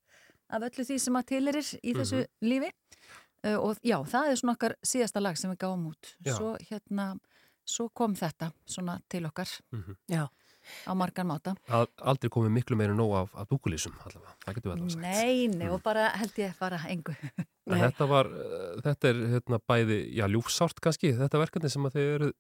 [0.50, 2.70] af öllu því sem að tilerir í þessu lífi
[3.48, 6.36] uh, og já, það er svona okkar síðasta lag sem við gáum út Já.
[6.38, 7.08] svo hérna,
[7.66, 9.98] svo kom þetta svona til okkar Mhm.
[10.12, 10.28] Já.
[10.86, 11.56] Á margan máta.
[11.70, 15.08] Al- aldrei komið miklu meira nóg af, af dúkulísum allavega, það getur við allavega sagt.
[15.08, 17.16] Nei, nei, og bara held ég bara engu.
[17.72, 22.08] En þetta var, uh, þetta er hérna bæði, já, ljúfsárt kannski, þetta verkefni sem þið
[22.18, 22.32] eru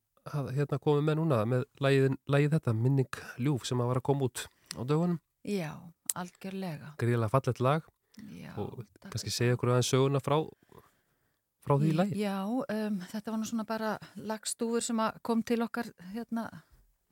[0.58, 4.44] hérna komið með núna með lægið, þetta, minning ljúf sem að var að koma út
[4.76, 5.74] á dögunum, Já,
[6.14, 6.92] algjörlega.
[7.02, 7.86] Gríðilega fallet lag.
[8.30, 10.36] Já, og kannski segja ykkur aðeins söguna frá,
[11.66, 12.20] frá því lægið.
[12.22, 16.46] Já, um, þetta var nú svona bara lagstúfur sem kom til okkar hérna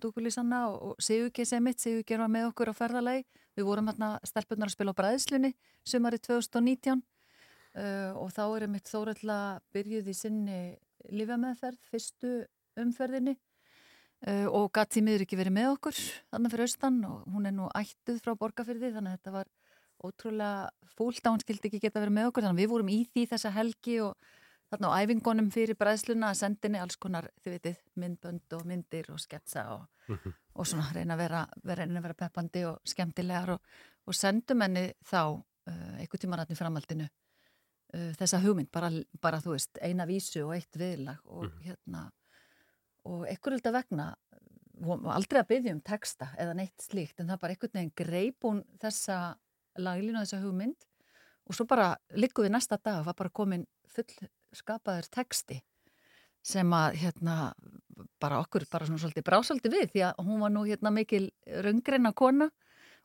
[0.03, 3.25] dúkulísanna og, Sigurgeir sem mitt, Sigurgeir var með okkur á ferðalagi.
[3.57, 5.51] Við vorum hérna stelpunar að spila á bræðslunni
[5.87, 9.37] sumarið 2019 uh, og þá er mitt þóralla
[9.75, 10.59] byrjuð í sinni
[11.15, 12.33] lífameðferð, fyrstu
[12.79, 13.37] umferðinni.
[14.19, 15.95] Uh, og gatt því miður ekki verið með okkur
[16.27, 19.51] þannig fyrir austan og hún er nú ættuð frá borgarfyrði þannig að þetta var
[20.03, 22.45] ótrúlega fúlt að hún skildi ekki geta verið með okkur.
[22.45, 24.29] Þannig að við vorum í því þessa helgi og
[24.69, 29.19] þarna á æfingunum fyrir bræðsluna að sendinni alls konar, þið vitið, myndbönd og myndir og
[29.19, 30.33] sketsa og, Mhm.
[30.55, 33.61] og svona reyna að vera, reyna að vera peppandi og skemmtilegar og,
[34.07, 37.05] og sendum henni þá uh, einhver tíma rætni framhaldinu
[37.93, 38.89] uh, þessa hugmynd, bara,
[39.21, 42.09] bara þú veist eina vísu og eitt viðlag og hérna
[43.05, 44.15] og einhver held að vegna
[45.13, 48.61] aldrei að byggja um texta eða neitt slíkt en það bara einhvern veginn greip hún
[48.79, 49.35] þessa
[49.77, 50.85] laglínu og þessa hugmynd
[51.49, 54.05] og svo bara liggum við næsta dag og var bara komin full
[54.55, 55.59] skapaður texti
[56.45, 57.35] sem að hérna
[58.21, 61.25] bara okkur bara svona svolítið brásaldi við því að hún var nú hérna mikil
[61.65, 62.49] raungreina kona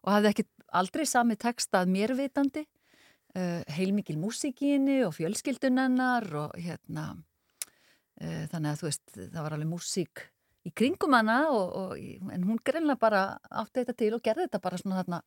[0.04, 0.46] og hafði ekki
[0.80, 7.10] aldrei sami texta að mér vitandi uh, heilmikil músík í henni og fjölskyldunennar og hérna
[7.14, 10.26] uh, þannig að þú veist það var alveg músík
[10.64, 11.98] í kringum hana og, og,
[12.32, 15.20] en hún greinlega bara átti þetta til og gerði þetta bara svona þarna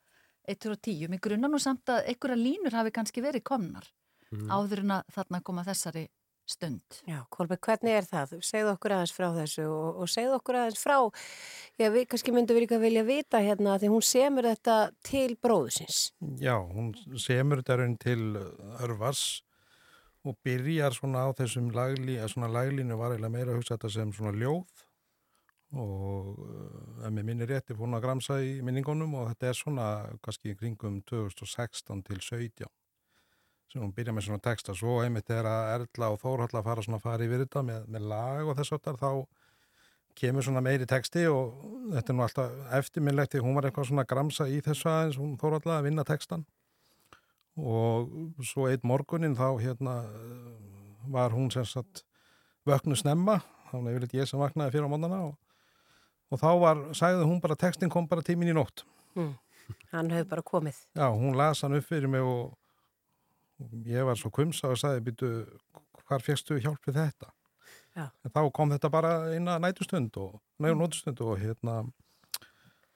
[0.48, 1.10] 1 og 10.
[1.12, 3.90] Mér grunna nú samt að einhverja línur hafi kannski verið komnar
[4.32, 4.48] Mhm.
[4.52, 6.08] áður en að þarna koma þessari
[6.48, 7.02] stund.
[7.08, 8.38] Já, Kolbjörn, hvernig er það?
[8.46, 10.96] Segðu okkur aðeins frá þessu og, og segðu okkur aðeins frá,
[11.76, 16.00] já, við kannski myndum við líka vilja vita hérna því hún semur þetta til bróðusins.
[16.40, 18.22] Já, hún semur þetta raun til
[18.80, 19.26] örvars
[20.28, 23.94] og byrjar svona á þessum lagli, að svona laglínu var eiginlega meira að hugsa þetta
[23.98, 24.84] sem svona ljóð
[25.76, 29.58] og uh, ef mér minnir rétti fór hún að gramsa í minningunum og þetta er
[29.60, 29.88] svona
[30.24, 32.72] kannski kringum 2016 til 17
[33.72, 37.00] sem hún byrja með svona texta svo einmitt er að Erla og Þórhalla fara svona
[37.02, 39.12] að fara yfir þetta með, með lag og þess að þá
[40.18, 41.58] kemur svona meiri texti og
[41.94, 45.36] þetta er nú alltaf eftirminnlegt því hún var eitthvað svona gramsa í þessu aðeins hún
[45.42, 46.46] Þórhalla að vinna textan
[47.58, 48.12] og
[48.46, 50.00] svo eitt morgunin þá hérna
[51.12, 52.04] var hún sem sagt
[52.68, 53.40] vöknu snemma
[53.70, 55.36] þá er yfirleitt ég sem vaknaði fyrir á móndana og,
[56.32, 58.86] og þá var, sagði hún bara textin kom bara tímin í nótt
[59.18, 59.34] Mm.
[59.92, 60.80] Hann hefur bara komið.
[60.96, 62.54] Já, hún las hann upp fyrir mig og
[63.88, 65.32] ég var svo kumsa og sagði, býtu,
[66.08, 67.32] hvar fegstu hjálp við þetta?
[67.98, 68.08] Já.
[68.26, 71.80] En þá kom þetta bara inn að nætustund og nægur nótustund og hérna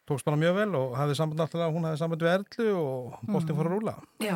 [0.09, 3.23] tókst bara mjög vel og hafði samband alltaf að hún hafði samband við Erlu og
[3.29, 3.95] boltin fór að rúla.
[4.21, 4.35] Já,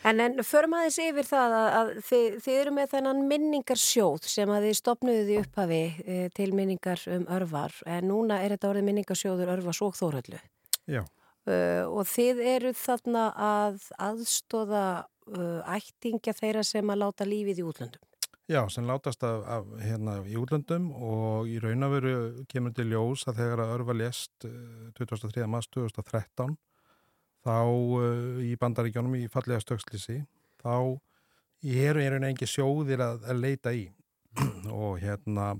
[0.00, 4.52] En, en förum aðeins yfir það að, að þið, þið eru með þennan minningarsjóð sem
[4.52, 8.86] að þið stopnuðu því upphafi e, til minningar um örvar en núna er þetta orðið
[8.88, 10.40] minningarsjóður örvas og þóröldu.
[10.88, 11.02] Já.
[11.48, 14.86] Uh, og þið eru þarna að aðstóða
[15.36, 18.06] uh, ættingja þeirra sem að láta lífið í útlöndum.
[18.50, 22.14] Já, sem látast af, af hérna í útlöndum og í raun og veru
[22.50, 25.46] kemur til ljós að þegar að örfa eh, 23.
[25.46, 26.56] mars 2013
[27.46, 30.24] þá uh, í bandaríkjónum í fallega stökslisi
[30.60, 30.98] þá
[31.62, 33.86] eru er engi sjóðir að, að leita í
[34.82, 35.54] og hérna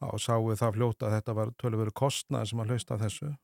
[0.00, 3.34] á sáu það fljóta að þetta var tölur kostnað sem að hlausta þessu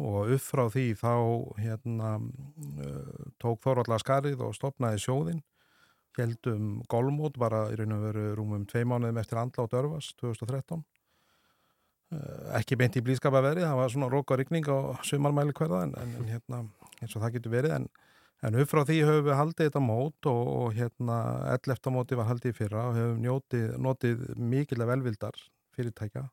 [0.00, 1.14] og upp frá því þá
[1.60, 5.42] hérna uh, tók Þórallar skarið og stopnaði sjóðin
[6.18, 10.82] heldum golfmót var að í raun og veru rúmum tvei mánuðum eftir andlátt örfas 2013
[12.12, 16.26] Eh, ekki beint í blíðskapaverið, það var svona róka rigning á sumarmæli hverða en, en,
[16.28, 16.58] hérna
[16.98, 17.86] eins og það getur verið en,
[18.44, 21.16] en upp frá því höfum við haldið þetta mót og, og hérna
[21.54, 21.92] 11.
[21.94, 25.40] móti var haldið í fyrra og höfum njótið, notið mikilega velvildar
[25.76, 26.26] fyrirtækja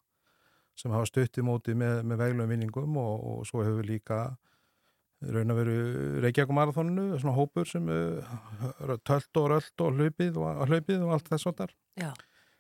[0.80, 4.20] sem hafa stuttið mótið með, með veglum vinningum og, og svo hefur við líka
[5.20, 5.78] raun að veru
[6.24, 11.32] Reykjavík marathóninu, svona hópur sem uh, tölt og rölt og hlaupið og, hlaupið og allt
[11.32, 11.74] þess og þar.
[12.00, 12.12] Já.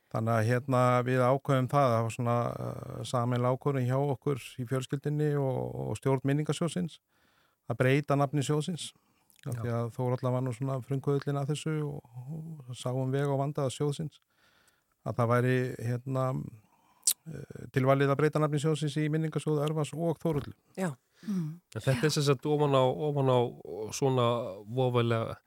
[0.10, 4.68] Þannig að hérna við ákveðum það, það var svona uh, saminlega ákveðum hjá okkur í
[4.72, 7.00] fjölskyldinni og, og stjórn minningasjósins
[7.70, 8.90] að breyta nafni sjósins.
[9.40, 12.00] Því að Þórallar var nú svona frumkvöðlinn að þessu og,
[12.66, 14.20] og sáum veg og vandaða sjósins.
[15.08, 16.26] Að það væri hérna
[17.76, 20.56] tilvalið að breyta nafni sjósins í minningasjóðu Örfas og Þórallu.
[20.80, 20.92] Já.
[21.28, 21.60] Mm.
[21.76, 23.40] En þetta er sem sagt ofan á, ofan á
[23.96, 24.28] svona
[24.66, 25.40] vofalega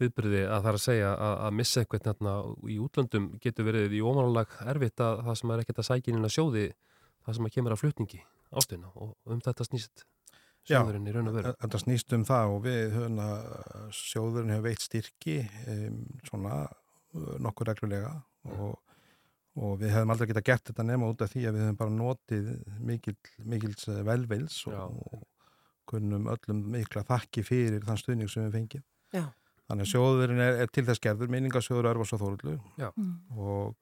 [0.00, 2.34] viðbyrði að það er að segja að, að missa eitthvað hérna
[2.68, 6.28] í útlöndum getur verið í ofanálag erfitt að það sem er ekkert að sækja inn
[6.28, 6.66] að sjóði
[7.24, 8.20] það sem að kemur að flutningi
[8.52, 10.04] ástöðina og um þetta snýst
[10.66, 11.52] sjóðurinn í raun og veru.
[11.52, 13.46] Já, þetta snýst um það og við höfum að
[13.96, 15.36] sjóðurinn hefur veitt styrki
[15.72, 18.12] um, svona uh, nokkur reglulega
[18.52, 18.76] og,
[19.56, 21.94] og við hefum aldrei getað gert þetta nema út af því að við hefum bara
[21.96, 22.52] notið
[22.84, 23.16] mikil,
[23.48, 25.24] mikils eh, velvils og, og
[25.88, 28.86] kunnum öllum mikla þakki fyrir þann stuðning sem við fengið.
[29.14, 29.24] Já.
[29.66, 32.90] Þannig að sjóðurinn er, er til þess gerður, minningasjóður Örvars og Þórullu Já.
[33.34, 33.72] og,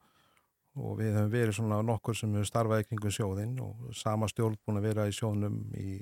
[0.79, 4.57] og við hefum verið svona nokkur sem hefur starfað í kringum sjóðinn og sama stjórn
[4.65, 5.99] búin að vera í sjónum í,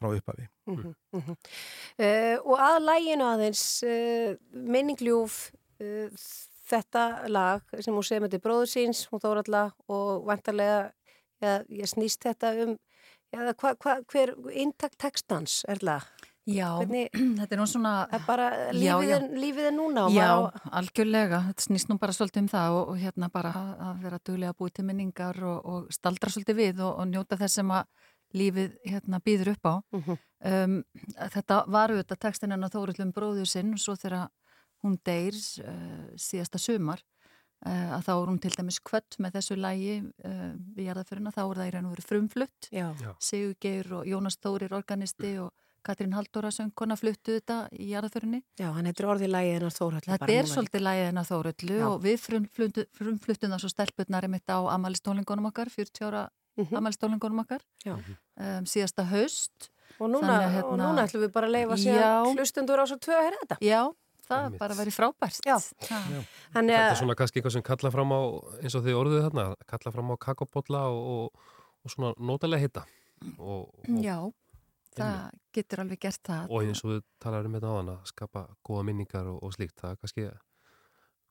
[0.00, 0.48] frá upphafi.
[0.66, 1.36] Mm -hmm, mm -hmm.
[1.98, 6.10] Uh, og að læginu aðeins uh, minningljúf uh,
[6.70, 10.78] þetta lag sem hún segir með til bróður síns, hún þóralla og vantarlega
[11.44, 12.76] ja, ég snýst þetta um
[13.34, 16.06] ja, hva, hva, hver intakt textans er það?
[16.44, 17.08] Já, Hvernig,
[17.40, 17.92] þetta er nú svona...
[18.12, 19.14] Er bara Já, lífið, já.
[19.16, 22.90] er, lífið er núna Já, á- algjörlega, þetta snýst nú bara svolítið um það og,
[22.92, 26.58] og hérna bara að- að vera duglega að búið til minningar og, og staldra svolítið
[26.60, 27.88] við og, og njóta þess sem að
[28.34, 29.74] lífið hérna býður upp á.
[29.94, 30.76] um,
[31.32, 34.28] þetta var auðvitað textin hennar Þórillum bróður sinn og svo þegar
[34.84, 37.02] hún deyr uh, síðasta sumar
[37.66, 41.42] uh, að þá er hún til dæmis kvött með þessu lægi uh, við jarðaföruna, þá
[41.48, 42.70] er það í raun og veru frumflutt.
[43.24, 45.52] Sigur Geir og Jónas Þórir organisti og
[45.84, 48.38] Katrín Halldóra söngkona fluttu þetta í jarðaförunni.
[48.56, 50.12] Já, hann heitir orðið lægið hennar Þórhalli.
[50.14, 51.84] Þetta er svolítið lægið hennar Þórhallu Já.
[51.90, 56.64] og við frumfluttum frum, frum það svo stelpurnar einmitt á amalistólingunum okkar, 40 ára mm
[56.64, 56.76] Mhm.
[56.78, 57.94] amalistólingunum okkar, Já.
[57.98, 59.70] um, síðasta haust.
[59.98, 63.24] Og núna, og núna ætlum við bara að leifa sér hlustundur á svo tvö að
[63.26, 63.56] herra þetta.
[63.60, 63.80] Já,
[64.28, 64.60] það Einmitt.
[64.62, 65.40] bara verið frábært.
[65.46, 65.56] Já.
[65.90, 66.00] Ha.
[66.54, 68.20] Þannig Þetta er að, svona kannski eitthvað sem kalla fram á,
[68.62, 69.44] eins og þið orðuð þarna,
[69.74, 71.52] kalla fram á kakobotla og, og,
[71.84, 72.86] og svona nótalega hitta.
[73.38, 74.18] Og, og, Já,
[74.98, 75.20] það
[75.54, 76.50] getur alveg gert það.
[76.50, 79.76] og eins og við talarum með það að skapa góða minningar og, og slíkt.
[79.80, 80.26] Það er kannski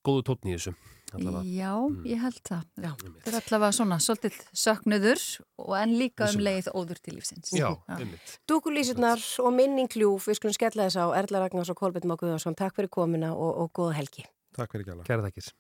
[0.06, 0.74] góðu tótni í þessu.
[1.14, 1.44] Allavega.
[1.46, 2.04] Já, Mm.
[2.10, 2.64] ég held það.
[2.74, 5.22] Þetta er allavega svona svolítið söknuður
[5.60, 7.52] og en líka um leið óður til lífsins.
[7.54, 8.40] Já, einmitt.
[8.50, 12.56] dúkulísurnar og minningljúf, við skulum skella þess á Erla Ragnars og Kolbjörn Má Guðjónsson.
[12.58, 14.26] Takk fyrir komuna og, og góða helgi.
[14.58, 15.04] Takk fyrir gæla.
[15.06, 15.54] Kæra þakkir.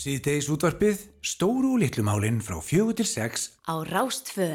[0.00, 4.54] Síðdeis útvarpið, stóru og litlu málinn frá fjögur til sex Á Rástfö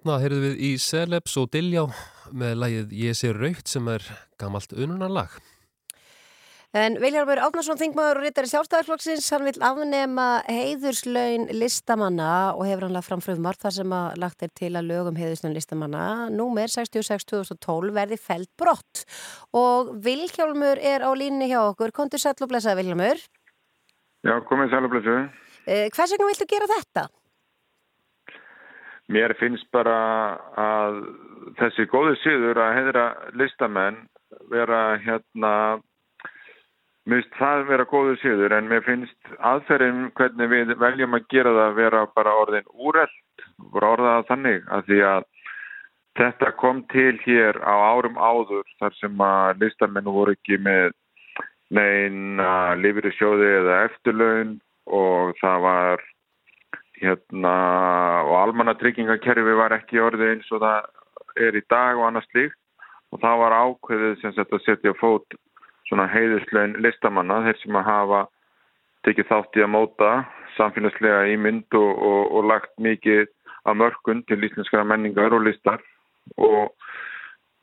[0.00, 1.82] Þarna heyrðum við í Celebs og Diljá
[2.32, 4.00] með lagið Ég sé raukt sem er
[4.40, 5.34] gamalt ununarlag.
[6.72, 12.96] En Viljarmur Átnarsson, þingmaður og rittari sjálfstæðarflokksins, hann vil afnema heiðurslaun listamanna og hefur hann
[12.96, 16.08] lagt fram fröðumart þar sem að lagt er til að lögum heiðurslaun listamanna.
[16.32, 19.04] Númer 66-2012 verði felt brott
[19.52, 21.92] og Vilhjálmur er á línni hjá okkur.
[21.92, 23.20] Kontur sæll og blessaði Vilhjálmur.
[24.24, 25.22] Já, komið sælublesu.
[25.68, 27.10] Eh, hvers vegna viltu gera þetta?
[29.10, 29.94] Mér finnst bara
[30.60, 31.00] að
[31.58, 33.06] þessi góði síður að heiðra
[33.40, 33.96] listamenn
[34.52, 35.80] vera hérna,
[37.10, 41.56] mér finnst það vera góði síður en mér finnst aðferðin hvernig við veljum að gera
[41.56, 43.18] það vera bara orðin úreld,
[43.74, 45.28] bara orðaða þannig að því að
[46.20, 50.94] þetta kom til hér á árum áður þar sem að listamenn voru ekki með
[51.74, 56.08] neina lifri sjóði eða eftirlaun og það var
[57.00, 57.54] hérna
[58.26, 62.58] og almannatryggingakerfi var ekki orðið eins og það er í dag og annars líkt
[63.10, 65.38] og það var ákveðið sem sagt að setja fót
[65.88, 68.20] svona heiðuslaun listamanna þeir sem að hafa
[69.06, 70.10] tekið þátt í að móta
[70.58, 73.26] samfélagslega ímynd og, og, og lagt mikið
[73.64, 75.82] af mörkun til íslenskara menningar og listar
[76.36, 76.70] og,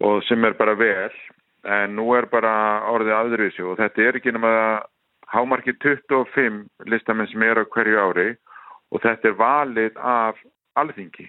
[0.03, 1.13] og sem er bara vel.
[1.67, 2.51] En nú er bara
[2.93, 4.51] orðið aðriðsjó og þetta er ekki nema
[5.33, 8.43] hámarki 25 listamenn sem eru á hverju ári og
[9.03, 10.39] þetta er valið af
[10.79, 11.27] alþingi.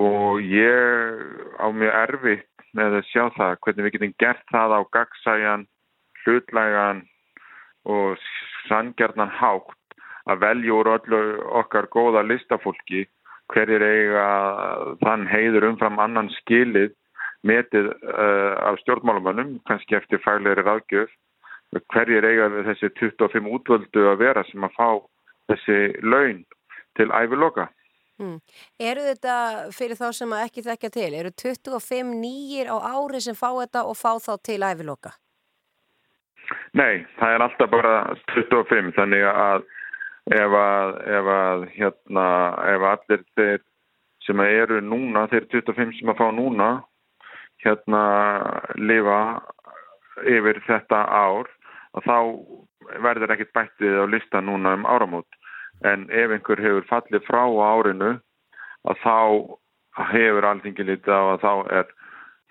[0.00, 1.22] Og ég
[1.60, 5.66] á mjög erfitt með að sjá það hvernig við getum gert það á gagsæjan,
[6.24, 7.02] hlutlægan
[7.84, 8.16] og
[8.68, 9.98] sangjarnan hátt
[10.30, 11.22] að öllu
[11.60, 13.06] okkar góða listafólki
[13.52, 14.26] hverjir eiga
[15.02, 16.94] þann heiður umfram annan skilið
[17.42, 21.10] metið uh, af stjórnmálamönnum, kannski eftir faglegri ráðgjöf,
[21.90, 24.88] hverjir eiga þessi 25 útvöldu að vera sem að fá
[25.50, 26.44] þessi laun
[26.98, 27.68] til æviloka.
[28.20, 28.38] Mm.
[28.78, 29.36] Eru þetta
[29.74, 33.84] fyrir þá sem að ekki þekkja til, eru 25 nýjir á ári sem fá þetta
[33.88, 35.14] og fá þá til æviloka?
[36.76, 37.94] Nei, það er alltaf bara
[38.34, 39.64] 25 þannig að
[40.30, 42.26] ef að, ef að hérna,
[42.74, 43.60] ef allir þeir
[44.22, 46.70] sem eru núna, þeir 25 sem að fá núna
[47.64, 48.02] hérna
[48.78, 49.18] lifa
[50.28, 51.50] yfir þetta ár
[51.92, 52.16] og þá
[53.02, 55.41] verður ekkert bættið á lista núna um áramót
[55.88, 58.14] en ef einhver hefur fallið frá árinu
[58.88, 59.18] að þá
[60.12, 61.92] hefur alþingi lítið á að þá er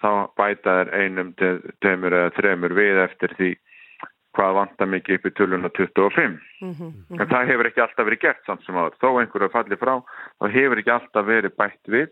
[0.01, 3.51] þá bæta er einum, tveimur eða þremur við eftir því
[4.37, 8.63] hvað vantar mikið upp í töluna 25 en það hefur ekki alltaf verið gert samt
[8.65, 9.93] sem áður, þó einhverju er fallið frá
[10.39, 12.11] þá hefur ekki alltaf verið bætt við.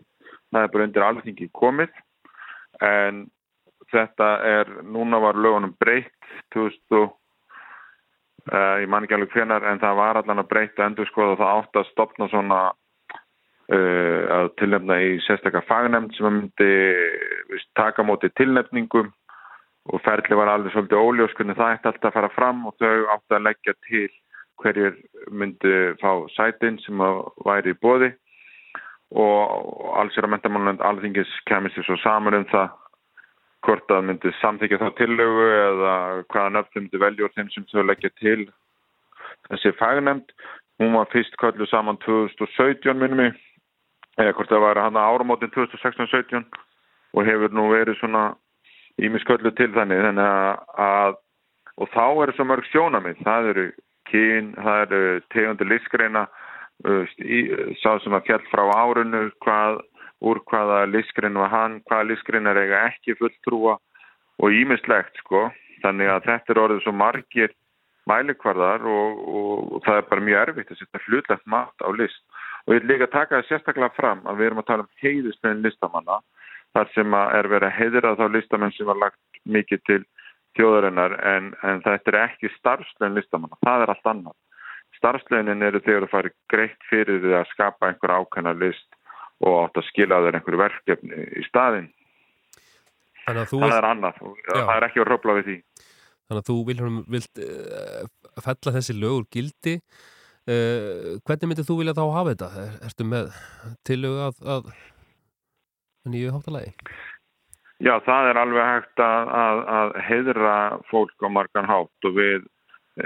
[0.50, 1.92] Það er bara undir alþingi komið.
[2.82, 3.22] En
[3.90, 7.10] þetta er, núna var lögunum breytt 2000
[8.48, 11.40] uh, ég man ekki alveg hvenar en það var allan að breyta endur skoða og
[11.40, 16.70] það átt að stopna svona uh, að tilnefna í sérstakar fagnemnd sem myndi
[17.50, 19.12] viðst, taka móti tilnefningum
[19.90, 23.06] og ferli var alveg svolítið óljós hvernig það ætti alltaf að fara fram og þau
[23.14, 24.08] átti að leggja til
[24.60, 24.98] hverjir
[25.32, 27.00] myndi fá sætin sem
[27.46, 28.10] væri í bóði
[29.10, 32.76] og alls er að mentamálunand alþingis kemur sér svo saman um það
[33.66, 35.94] hvort það myndi samþykja þá tillögu eða
[36.32, 38.48] hvaða nöfnum velja úr þeim sem þau leggja til
[39.50, 40.34] þessi fagnemnd.
[40.80, 43.34] Hún var fyrst kallu saman 2017 minnum mig,
[44.16, 46.46] eða hvort það var hann að áramótin 2016-17
[47.12, 48.30] og hefur nú verið svona
[49.00, 51.18] ímisköllu til þannig, þannig að
[51.80, 53.66] og þá eru svo mörg sjónamið, það eru
[54.10, 56.26] kyn, það eru tegundir lífskreina,
[57.80, 59.80] sá sem að fjall frá árunu, hvað
[60.20, 63.78] úr hvaða lískrin var hann, hvaða lískrin er eiga ekki fulltrúa
[64.40, 65.48] og ímislegt sko.
[65.80, 67.54] Þannig að þetta er orðið svo margir
[68.10, 72.22] mælikvarðar og, og, og það er bara mjög erfitt að setja hlutlegt mat á list.
[72.66, 75.64] Og ég vil líka taka það sérstaklega fram að við erum að tala um heiðuslegin
[75.64, 76.20] listamanna
[76.76, 80.00] þar sem er verið að heiðra þá listamenn sem var lagt mikið til
[80.58, 84.38] þjóðarinnar en, en þetta er ekki starfslegin listamanna, það er allt annað.
[84.98, 88.99] Starfsleginin eru þegar það fari greitt fyrir því að skapa einhver ákveðna list
[89.40, 91.88] og átt að skila þeir einhverju verkefni í staðin.
[93.26, 94.54] Það er annað og Já.
[94.58, 95.58] það er ekki að röfla við því.
[96.30, 99.76] Þannig að þú Vilhelm, vilt uh, fella þessi lögur gildi.
[100.50, 102.50] Uh, hvernig myndir þú vilja þá hafa þetta?
[102.62, 103.32] Er, ertu með
[103.86, 104.70] tillögu að, að
[106.10, 106.72] nýju háttalagi?
[107.80, 110.56] Já, það er alveg hægt að, að, að heiðra
[110.90, 112.48] fólk á margan hátt og við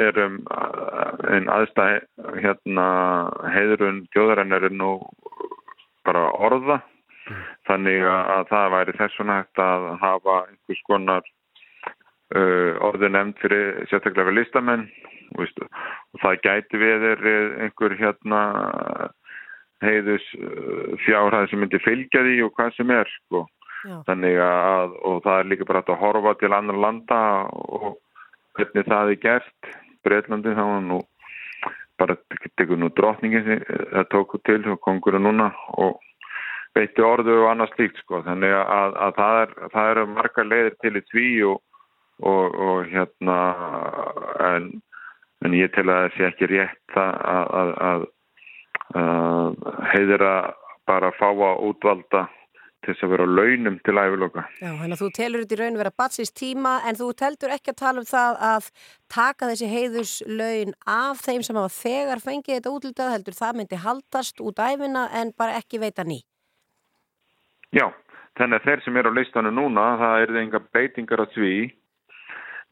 [0.03, 2.01] erum uh, einn aðstæð
[2.43, 2.87] hérna
[3.55, 4.97] heiðrun þjóðarinnar er nú
[6.07, 6.81] bara orða.
[7.69, 11.29] Þannig að það væri þess vegna hægt að hafa einhvers konar
[12.37, 14.87] uh, orði nefnd fyrir sérstaklega við listamenn.
[15.39, 17.23] Veist, og það gæti við er
[17.65, 18.41] einhver hérna
[19.85, 23.47] heiðus uh, fjárhæð sem myndi fylgja því og hvað sem er sko.
[24.07, 27.19] þannig að og það er líka bara að horfa til annar landa
[27.53, 27.99] og
[28.57, 29.73] hvernig það er gert.
[30.05, 31.01] Breitlandi þá nú
[32.05, 32.17] bara
[32.59, 35.51] tekur nú drotningin það tóku til og kongur núna
[35.81, 36.01] og
[36.77, 38.23] veitti orðu og annað slíkt sko.
[38.27, 41.63] Þannig að, að það, er, það eru marga leiðir til í tví og,
[42.31, 43.39] og, og hérna
[44.51, 44.69] en,
[45.47, 47.15] en ég tel að það sé ekki rétt að,
[47.61, 48.07] að, að,
[49.03, 49.63] að
[49.95, 50.35] heiðira
[50.89, 52.27] bara að fá að útvalda
[52.85, 54.45] til þess að vera á launum til æfiloka.
[54.61, 57.55] Já, þannig að þú telur þetta í raun að vera batsins tíma en þú teldur
[57.57, 58.69] ekki að tala um það að
[59.15, 64.45] taka þessi heiðuslaun af þeim sem hafa þegar fengið þetta útlutað heldur það myndi haldast
[64.45, 66.21] út æfina en bara ekki veita ný.
[67.75, 67.89] Já,
[68.39, 71.55] þannig að þeir sem eru á listanu núna, það er enga beitingar að því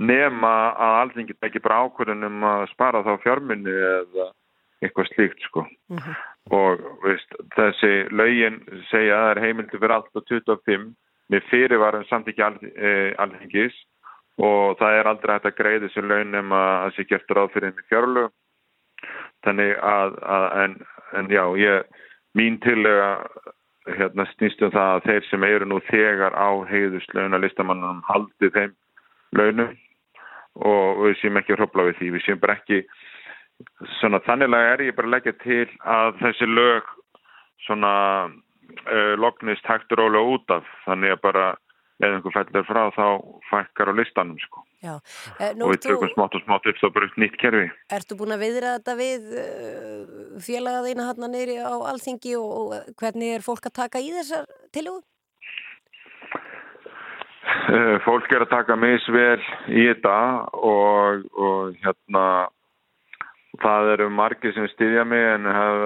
[0.03, 4.31] nema að alþingi ekki bara ákvörðunum að spara þá fjármunni eða
[4.83, 5.67] eitthvað slíkt sko.
[6.51, 8.59] Og veist, þessi lögin
[8.91, 10.89] segja að það er heimildi fyrir allt á 25
[11.31, 13.77] með fyrirvarum samtíki alþingis.
[14.43, 17.53] Og það er aldrei hægt að greiða þessi lögin nema að það sé gert ráð
[17.55, 18.33] fyrir henni fjárlög.
[19.47, 20.77] Þannig að, að en,
[21.19, 22.03] en já, ég,
[22.39, 23.11] mín tillega
[23.91, 28.75] hérna snýstum það að þeir sem eru nú þegar á heiðuslauna listamannunum haldi þeim
[29.39, 29.73] launum.
[30.63, 32.83] Og við séum ekki að hrópla við því, við séum bara ekki
[34.01, 35.67] svona þanniglega er ég bara að leggja til
[35.97, 36.89] að þessi lög
[37.67, 37.93] svona
[38.29, 41.47] uh, lognist hægt og rólega út af þannig að bara
[42.03, 43.07] ef einhver fellur frá þá
[43.51, 44.65] fækkar á listanum sko.
[44.83, 44.97] Já,
[45.39, 47.69] eh, og við tökum smátt og smátt upp þá bara upp nýtt kerfi.
[47.95, 52.99] Ertu búin að viðra þetta við uh, félaga þína hann neyri á alþingi og, og
[52.99, 55.05] hvernig er fólk að taka í þessar tilhugu?
[57.71, 59.39] Uh, fólk er að taka misvel
[59.71, 60.17] í þetta
[60.59, 62.27] og, og hérna
[63.61, 65.83] það eru margir sem stýðja mig en hef,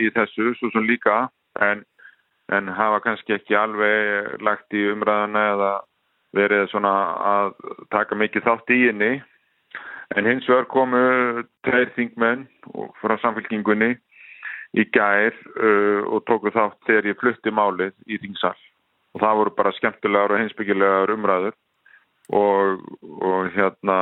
[0.00, 1.26] í þessu, svo sem líka,
[1.60, 1.84] en,
[2.52, 5.72] en hafa kannski ekki alveg lagt í umræðana eða
[6.34, 6.94] verið svona
[7.34, 7.52] að
[7.94, 9.12] taka mikið þátt í henni.
[10.14, 11.00] En hins vegar komu
[11.66, 12.44] tveir þingmenn
[13.00, 13.94] frá samfélkingunni
[14.74, 18.56] í gær uh, og tóku þátt þegar ég flutti málið í þingsal.
[19.14, 21.54] Og það voru bara skemmtilegar og heimsbyggilegar umræður
[22.34, 22.82] og,
[23.22, 23.98] og hérna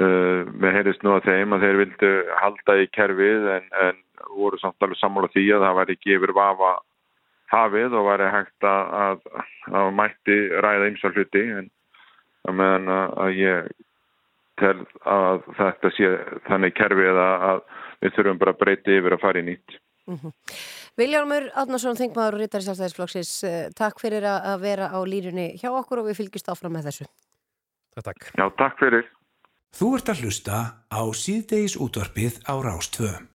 [0.00, 2.10] uh, með heyrðist nú að þeim að þeir vildu
[2.40, 4.02] halda í kerfið en, en
[4.34, 6.74] voru samt alveg sammála því að það væri ekki yfir vafa
[7.54, 9.24] hafið og væri hægt að, að,
[9.80, 11.70] að mætti ræða ymsar hluti en
[12.48, 13.72] að meðan að, að ég
[14.60, 14.76] tel
[15.10, 16.12] að þetta sé
[16.48, 17.62] þannig kerfið að, að
[18.04, 19.78] við þurfum bara að breyti yfir að fara í nýtt.
[21.00, 25.70] Viljálmur Átnarsson, þingmaður og Ritari Sjálfstæðisflokksins, eh, takk fyrir að að vera á línunni hjá
[25.72, 27.06] okkur og við fylgjumst áfram með þessu.
[28.04, 28.28] Takk.
[28.36, 29.08] Já, takk fyrir.
[29.74, 33.33] Þú ert að hlusta á síðdeis útvarpið á Rástvö.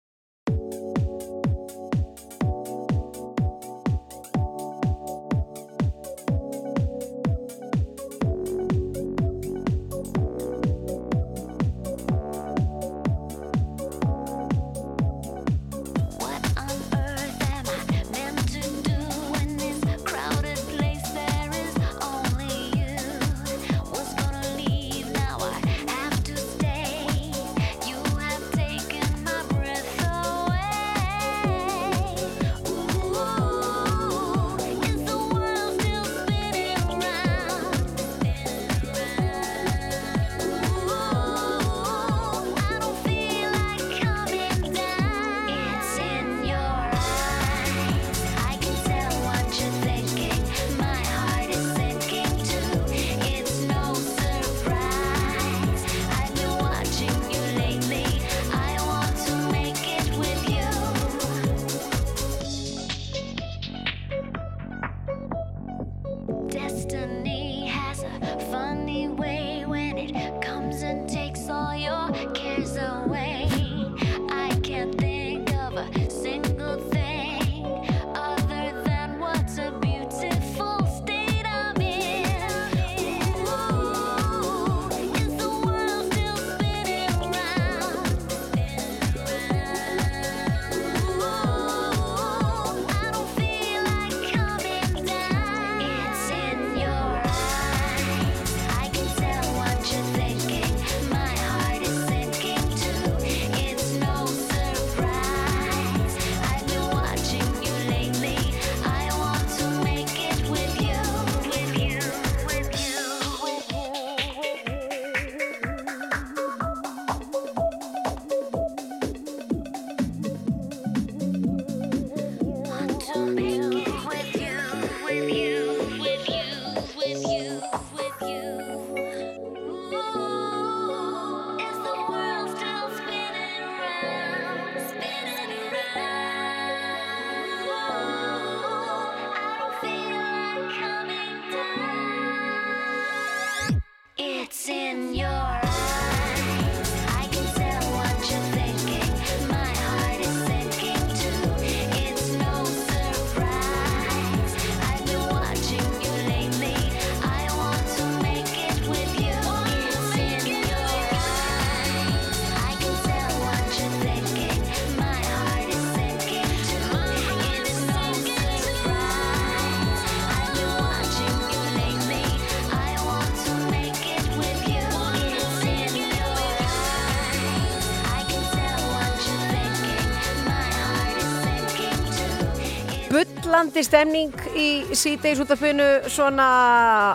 [183.80, 186.46] Bullandi stemning í síðdeis útvarpinu svona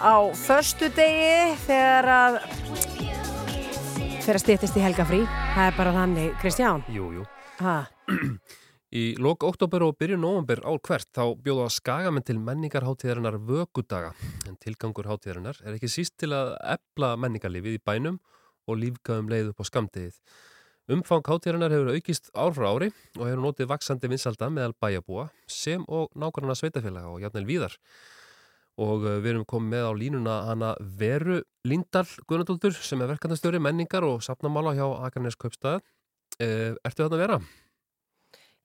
[0.01, 2.39] á förstu degi þegar að
[4.25, 5.19] fyrir að stýttist í helgafrí.
[5.29, 6.81] Það er bara þannig, Kristján.
[6.89, 7.27] Jú, jú.
[7.59, 7.75] Ha,
[8.97, 14.15] Í lok oktober og byrju nóvember ár hvert þá bjóða skagamenn til menningarháttíðarinnar vökudaga.
[14.49, 18.23] En tilgangur háttíðarinnar er ekki síst til að ebla menningarlífið í bænum
[18.65, 20.17] og lífgaðum leið upp á skamdegið.
[20.85, 25.81] Umfang háttíðarinnar hefur aukist ár frá ári og hefur notið vaksandi vinsalda meðal bæjabúa sem
[25.89, 27.79] og nákvæmna sveitafélaga og jafnvel víðar.
[28.77, 33.63] Og eh, við erum komið með á línuna hana Veru Líndal Guðnardóttur sem er verkefnastjóri
[33.65, 35.81] menningar og sapnamála hjá Akarnes Kaupstað.
[36.37, 37.45] Eh, ertu þarna að vera?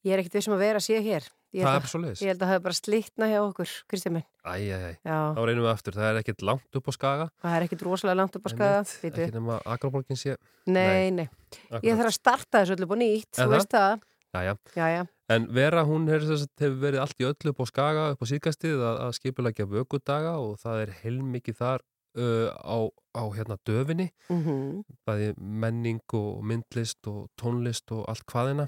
[0.03, 1.27] ég er ekkert við sem að vera sé hér.
[1.49, 2.19] Ég Það er að- svoleiðis.
[2.21, 4.25] Ég held að það hefur bara slitna hjá okkur, Kristján minn.
[4.45, 5.17] Æ, æ, æ, Já.
[5.33, 5.93] þá reynum við aftur.
[5.97, 7.25] Það er ekkert langt upp á skaga.
[7.41, 8.83] Það er ekkert rosalega langt upp á skaga.
[9.01, 9.23] Bíddu.
[9.25, 10.35] Ekki nema Agroborgin sé
[10.67, 11.25] Nei, nei.
[11.25, 11.97] Ég Akkurat.
[11.97, 14.01] þarf að starta þessu öllu búið nýtt, Er þú veist það.
[14.35, 14.57] Jæja.
[14.77, 15.07] Jæja.
[15.29, 18.95] En Vera, hún hefur verið allt í öllu upp á skaga, upp á síðkastið að,
[19.09, 21.81] að skipulegja vökudaga og það er heilmikið þar
[22.17, 22.77] uh, á,
[23.17, 24.83] á hérna döfinni, Mhm.
[25.07, 28.67] bæði menning og myndlist og tónlist og allt hvaðina.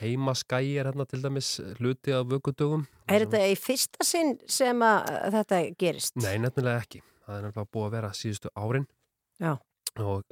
[0.00, 2.86] Heimaskæi er hérna til dæmis hluti af vökudögum.
[3.08, 6.16] Er þetta í fyrsta sinn sem að þetta gerist?
[6.16, 7.02] Nei, nefnilega ekki.
[7.26, 8.86] Það er nefnilega búið að vera síðustu árin
[9.40, 9.58] Já.
[9.98, 10.22] og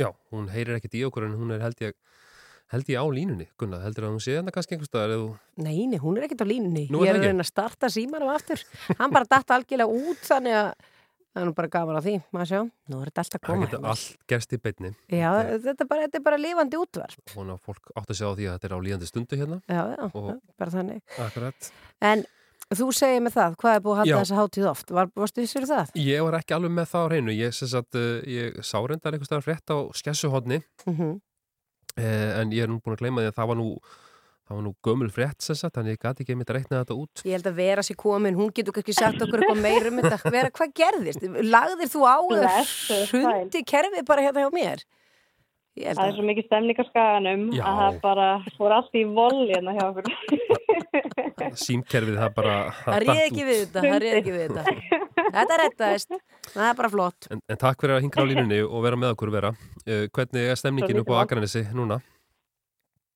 [0.00, 1.92] já, hún heyrir ekkert í okkur en hún er held ég,
[2.72, 5.62] held ég á línunni, Gunnar, heldur að hún sé þetta kannski einhvers staðar eða þú
[5.62, 6.88] Nei, nei, hún er ekkert á línunni.
[6.90, 8.60] Nú Ég er að reyna að starta símanum aftur.
[8.98, 10.74] Hann bara datt algjörlega út þannig að
[11.36, 12.60] það er nú bara gaman að því, maður sjá.
[12.88, 13.66] Nú er þetta alltaf að Það koma.
[13.66, 14.90] getur allt gerst í beinni.
[15.12, 15.30] Já,
[15.66, 17.34] þetta er bara, þetta er bara lifandi útvarp.
[17.36, 19.58] Hún að fólk átt að sjá því að þetta er á líðandi stundu hérna.
[19.68, 21.02] Já, já, Og- bara þannig.
[21.26, 21.70] Akkurat.
[22.00, 22.24] En
[22.74, 24.90] þú segir mig það, hvað er búið að halda þessa hátíð oft?
[24.90, 25.92] Var, varstu vissur það?
[25.94, 27.36] Ég var ekki alveg með það á hreinu.
[27.36, 27.62] Ég,
[27.94, 31.20] uh, ég sá reyndar einhvers staðar frétt á skessuhotni Mm
[31.96, 33.68] eh, en ég er nú búin að gleyma því að það var nú,
[34.46, 36.96] það var nú gömul frétt sem sagt, þannig ég gati ekki einmitt að reikna þetta
[36.96, 37.22] út.
[37.26, 40.32] Ég held að Vera sér komin, hún getur kannski sagt okkur eitthvað meira um þetta.
[40.36, 41.26] Vera, hvað gerðist?
[41.46, 42.52] Lagðir þú á eða
[43.10, 44.86] hrundi kerfið bara hérna hjá mér?
[45.76, 46.16] Ég held Það er að.
[46.16, 47.62] svo mikið stemning á skaganum Já.
[47.68, 50.06] að það bara fór allt í voll hérna hjá okkur.
[51.66, 52.54] Símkerfið það bara...
[52.86, 54.64] Það réð ekki við þetta, það réð ekki við þetta.
[55.36, 56.16] Þetta rettaðist,
[56.54, 57.28] það er bara flott.
[57.28, 59.50] En, en takk fyrir að hingra á línunni og vera með okkur vera.
[59.84, 62.00] Uh, hvernig er stemningin upp á Akranesi núna?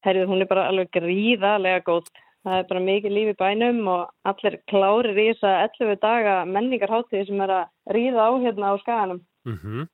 [0.06, 2.10] Herrið, hún er bara alveg gríðarlega góð.
[2.40, 7.26] Það er bara mikið líf í bænum og allir klárir í þessa 11 daga menningarháttíði
[7.28, 9.24] sem er að ríða á hérna á skaganum.
[9.44, 9.88] Mm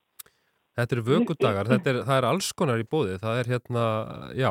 [0.77, 3.85] Þetta eru vökudagar, þetta er, það er alls konar í bóði, það er hérna,
[4.37, 4.51] já,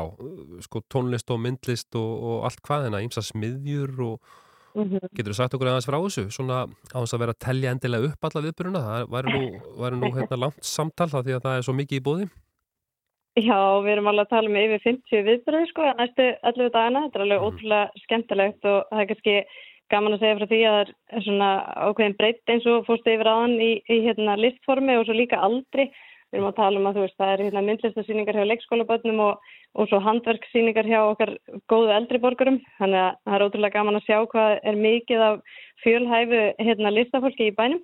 [0.65, 4.33] sko tónlist og myndlist og, og allt hvað hérna, ímsa smiðjur og
[4.75, 4.99] Mhm.
[5.15, 8.27] getur þú sagt okkur aðeins frá þessu, svona þess að vera að telja endilega upp
[8.27, 9.45] alla viðbyrjuna, það væri nú,
[10.01, 12.25] nú hérna langt samtal það því að það er svo mikið í bóði.
[13.35, 17.01] Já, við erum alveg að tala um yfir 50 viðbröði sko að næstu 11 dagana.
[17.03, 19.33] Þetta er alveg ótrúlega skemmtilegt og það er kannski
[19.91, 21.49] gaman að segja frá því að það er svona
[21.83, 25.89] ákveðin breytt eins og fórstu yfir aðan í, í hérna listformi og svo líka aldri.
[26.31, 29.51] Við erum að tala um að þú veist, það er hérna myndlistasýningar hjá leikskólabönnum og,
[29.75, 31.35] og svo handverksýningar hjá okkar
[31.71, 32.61] góðu eldri borgurum.
[32.79, 37.51] Þannig að það er ótrúlega gaman að sjá hvað er mikið af fjölhæfu hérna listafólki
[37.51, 37.83] í bænum.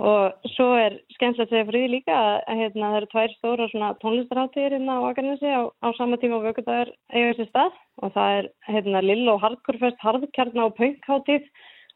[0.00, 3.90] Og svo er skemmtilegt að segja því líka að, hérna, það eru tvær stóra svona
[4.00, 7.76] tónlistarháttíðir hérna á Akarnesi á, á sama tíma og vökudagur eiga þessi stað.
[8.02, 11.46] Og það er hérna Lill og Hardcorefest, Harðkjarna og Punkháttíð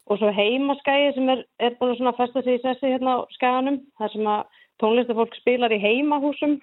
[0.06, 3.80] og svo heimaskæði sem er, er búin að festa sig í sessi hérna á skaganum
[3.98, 6.60] þar sem að tónlistarfólk spilar í heimahúsum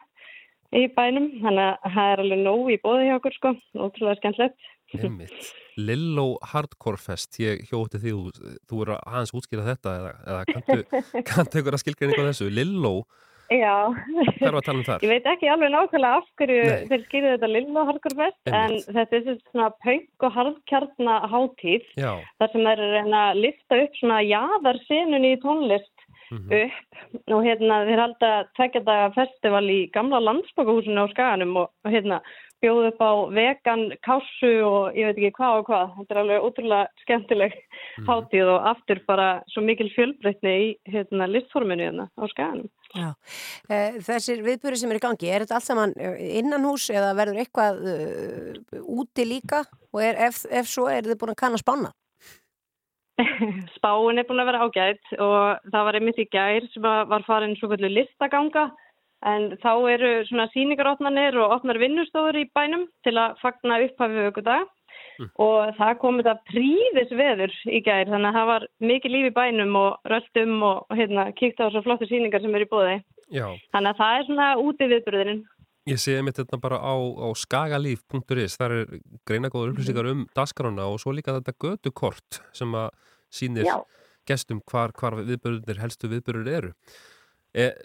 [0.74, 1.32] í bænum.
[1.42, 4.72] Þannig að það er alveg nóg í bóði hjá okkur sko, ótrúlega skemmtilegt.
[5.88, 11.04] Lilló Hardcore Fest, ég hjóti því, þú, þú eru aðeins útskýra þetta eða, eða kanntu,
[11.32, 12.50] kanntu ykkur að skilgreina eitthvað þessu.
[12.54, 12.96] Lilló,
[13.52, 13.92] Já.
[14.40, 15.04] er að um?
[15.04, 16.86] Ég veit ekki alveg nákvæmlega af hverju Nei.
[16.90, 20.38] þeir skýrðu þetta lilla hardcore fest en þetta er svona punk og
[22.00, 27.34] Já, þar sem þeir eru að reyna að lifta upp svona jaðarsenunni í tónlist upp
[27.36, 32.22] og hérna þeir halda tvekja daga festival í gamla landsbókahúsinu á Skaganum og, og hérna
[32.64, 35.96] bjóðu upp á vegan kássu og ég veit ekki hvað og hvað.
[35.98, 37.58] Þetta er alveg ótrúlega skemmtileg
[38.08, 42.70] hátíð og aftur bara svo mikil fjölbreytni í hérna listforminu hérna á Skaganum.
[42.94, 43.10] Já.
[43.74, 47.42] Eh, Þessir viðbyrði sem er í gangi, er þetta allt saman eh, innanhús eða verður
[47.42, 49.64] eitthvað uh, úti líka
[49.94, 51.92] og er, ef, ef svo er þið búin að kanna spána?
[53.78, 57.58] Spáin er búin að vera ágætt og það var einmitt í gær sem var farin
[57.60, 58.70] svo kvöldu listaganga
[59.30, 64.70] en þá eru svona síningarótnarnir og opnar vinnustofur í bænum til að fagna upphafi vökudag
[65.42, 69.34] og það kom þetta príðis veður í gær þannig að það var mikið líf í
[69.38, 73.00] bænum og röldum og, hérna kíkt á svo flottu síningar sem eru í bóði.
[73.30, 73.48] já.
[73.76, 75.44] Þannig að það er svona úti viðbröðurinn.
[75.92, 78.94] Ég sé mitt þetta bara á, á skagalíf.is, þar er
[79.28, 82.94] greinagóður upplýsingar um dasgrána og svo líka þetta gödukort sem að
[83.34, 83.82] sýnir Já.
[84.30, 86.72] gestum hvar, hvar viðbörðunir, helstu viðbörður eru.
[87.54, 87.76] Er,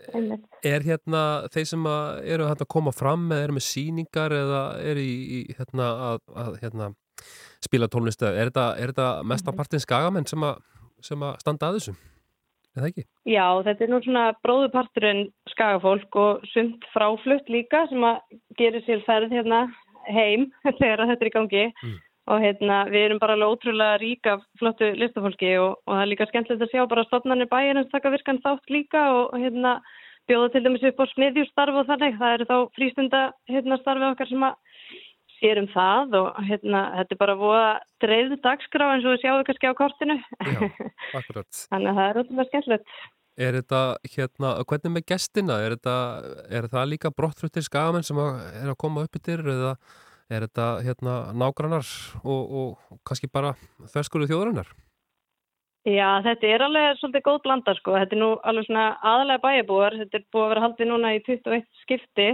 [0.64, 1.22] er hérna
[1.52, 5.58] þeir sem að eru að koma fram eða eru með sýningar eða eru í, í
[5.58, 6.88] hérna, að, að hérna,
[7.60, 10.46] spila tónlist er þetta, er þetta mestapartin skagamenn sem
[11.04, 11.94] sem að standa að þessu?
[12.74, 13.04] Er það ekki?
[13.28, 15.22] Já, þetta er nú svona bróðuparturinn
[15.52, 19.64] skagafólk og sumt fráflutt líka sem að gerir sér ferð hérna
[20.08, 20.48] heim
[20.80, 21.64] þegar þetta er í gangi
[22.28, 26.10] og hérna við erum bara alveg ótrúlega rík af flottu listafólki og, og það er
[26.12, 29.78] líka skemmtilegt að sjá bara stofnarnir bæjarins taka virkan þátt líka og, hérna
[30.28, 34.28] bjóða til dæmis upp á smiðjustarf og þannig, það eru þá frístunda hérna starfið okkar
[34.28, 34.58] sem að
[35.38, 37.68] sér um það og hérna þetta er bara voða
[38.04, 40.18] dreifð dagskrá eins og við sjáum kannski á kortinu
[41.18, 41.62] Akkurat.
[41.70, 42.98] þannig að það er ótrúlega skemmtilegt
[43.38, 43.80] Er þetta,
[44.10, 45.60] hérna, hvernig með gestina?
[45.62, 45.92] Er, þetta,
[46.58, 49.76] er það líka brottfluttir skagamenn sem að, er að koma upp yfir eða
[50.30, 51.88] er þetta hérna nágrannar
[52.22, 53.54] og, og kannski bara
[53.92, 54.70] þverskurðu þjóðurinnar?
[55.88, 57.94] Já, þetta er alveg svolítið góð blanda sko.
[57.96, 59.96] Þetta er nú alveg svona aðalega bæjabúar.
[60.02, 62.26] Þetta er búið að vera haldið núna í 21 skipti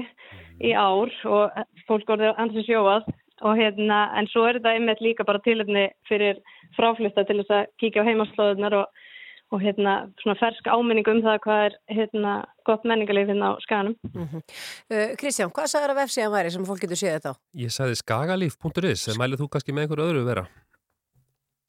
[0.64, 3.06] í ár og fólk orðið ansið sjóað.
[3.44, 6.40] Og hérna, en svo er þetta einmitt líka bara tilöfni fyrir
[6.78, 9.03] fráflutta til þess að kíkja á heimaslóðunar og,
[9.52, 12.34] og hérna svona fersk áminning um það hvað er hérna
[12.66, 13.96] gott menningarlið hérna á skanum.
[14.14, 17.40] Uh, Kristján, hvað sagður að vefsíðan væri sem fólk getur séð þetta á?
[17.64, 20.46] Ég sagði skagalíf.is, mælið þú kannski með einhver öðru vera?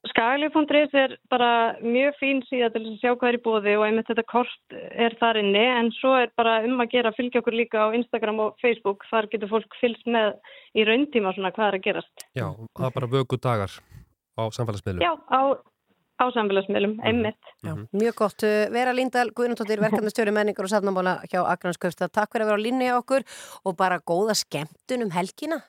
[0.06, 4.10] Skagalíf.is er bara mjög fín síða til að sjá hvað er í bóði og einmitt
[4.12, 7.88] þetta kort er þar inni en svo er bara um að gera fylgja okkur líka
[7.90, 9.06] á Instagram og Facebook.
[9.10, 10.36] Þar getur fólk fylgst með
[10.78, 12.26] í rauntíma svona hvað er að gerast.
[12.38, 12.48] Já,
[12.78, 13.74] það er bara vöku dagar
[14.38, 15.02] á samfélagsmiðlum.
[15.02, 15.42] Já, á,
[16.16, 17.52] á samfélagsmiðlum, einmitt.
[17.66, 18.46] Já, mjög gott.
[18.46, 22.10] Uh, Vera Lindahl, Guðnundóttir, verkefnastjóri menningar og safnamála hjá Akranskausta.
[22.10, 23.28] Takk fyrir að vera á linni á okkur
[23.66, 25.62] og bara góða skemmtun um helgina.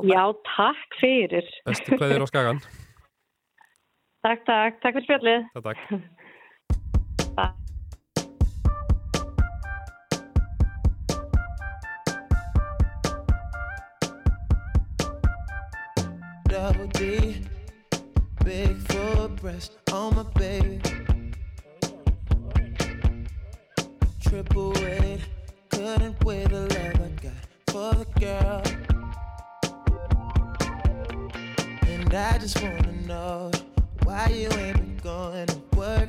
[0.00, 0.22] Já,
[0.56, 1.48] takk fyrir.
[1.68, 2.62] Bestu hvað er á skagan?
[4.24, 4.82] Takk, takk.
[4.82, 5.48] Takk fyrir spjallið.
[5.56, 7.56] Takk, takk.
[16.50, 17.36] double D,
[18.44, 20.80] big full breast on my baby.
[24.20, 25.20] Triple weight,
[25.70, 27.32] couldn't weigh the love I got
[27.66, 28.62] for the girl.
[31.88, 33.50] And I just wanna know
[34.04, 36.08] why you ain't been going to work.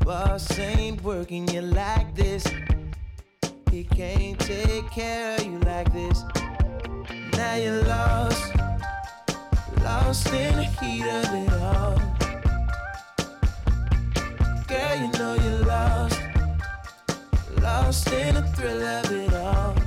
[0.00, 2.44] Boss ain't working you like this.
[3.70, 6.22] He can't take care of you like this.
[7.36, 8.54] Now you're lost,
[9.82, 11.98] lost in the heat of it all.
[14.68, 16.20] Girl, you know you're lost,
[17.60, 19.83] lost in the thrill of it all.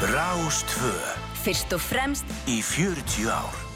[0.00, 0.96] Rástvö
[1.44, 3.69] Fyrst og fremst í 40 ár.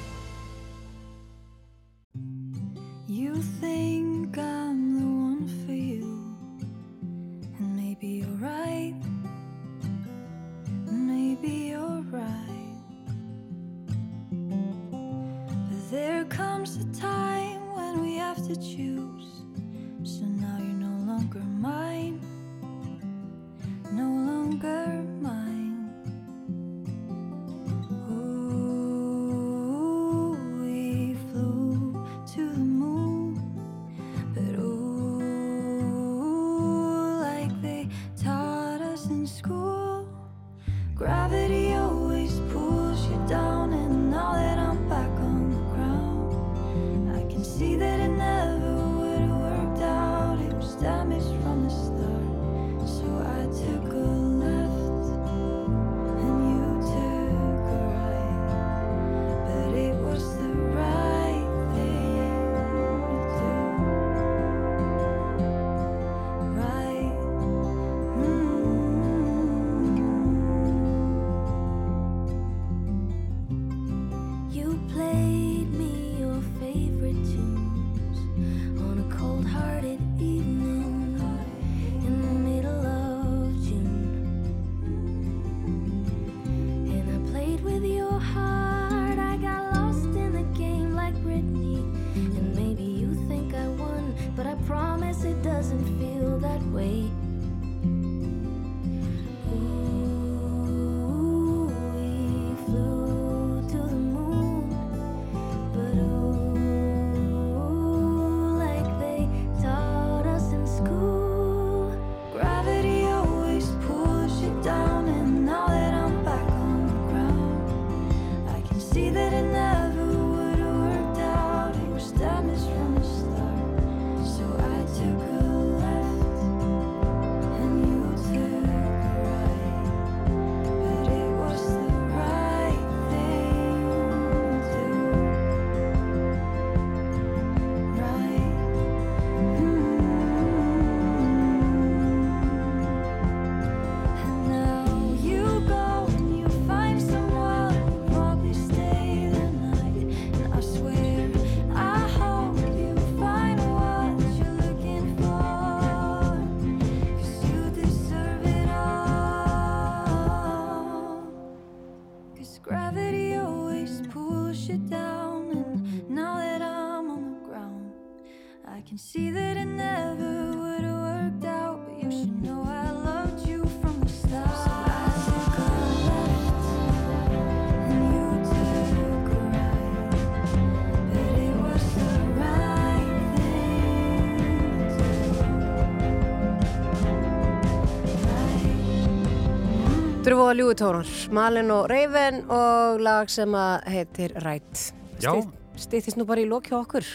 [190.35, 194.81] Drúfa og ljúutónar, Malin og Raven og lag sem að heitir Rætt.
[195.23, 195.31] Já.
[195.79, 197.07] Stýttist nú bara í lók hjá okkur,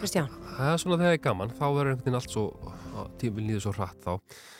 [0.00, 0.26] Kristján.
[0.56, 2.42] Það er svona þegar það er gaman, þá verður einhvern veginn allt svo,
[3.22, 4.10] tíminn líður svo hratt þá.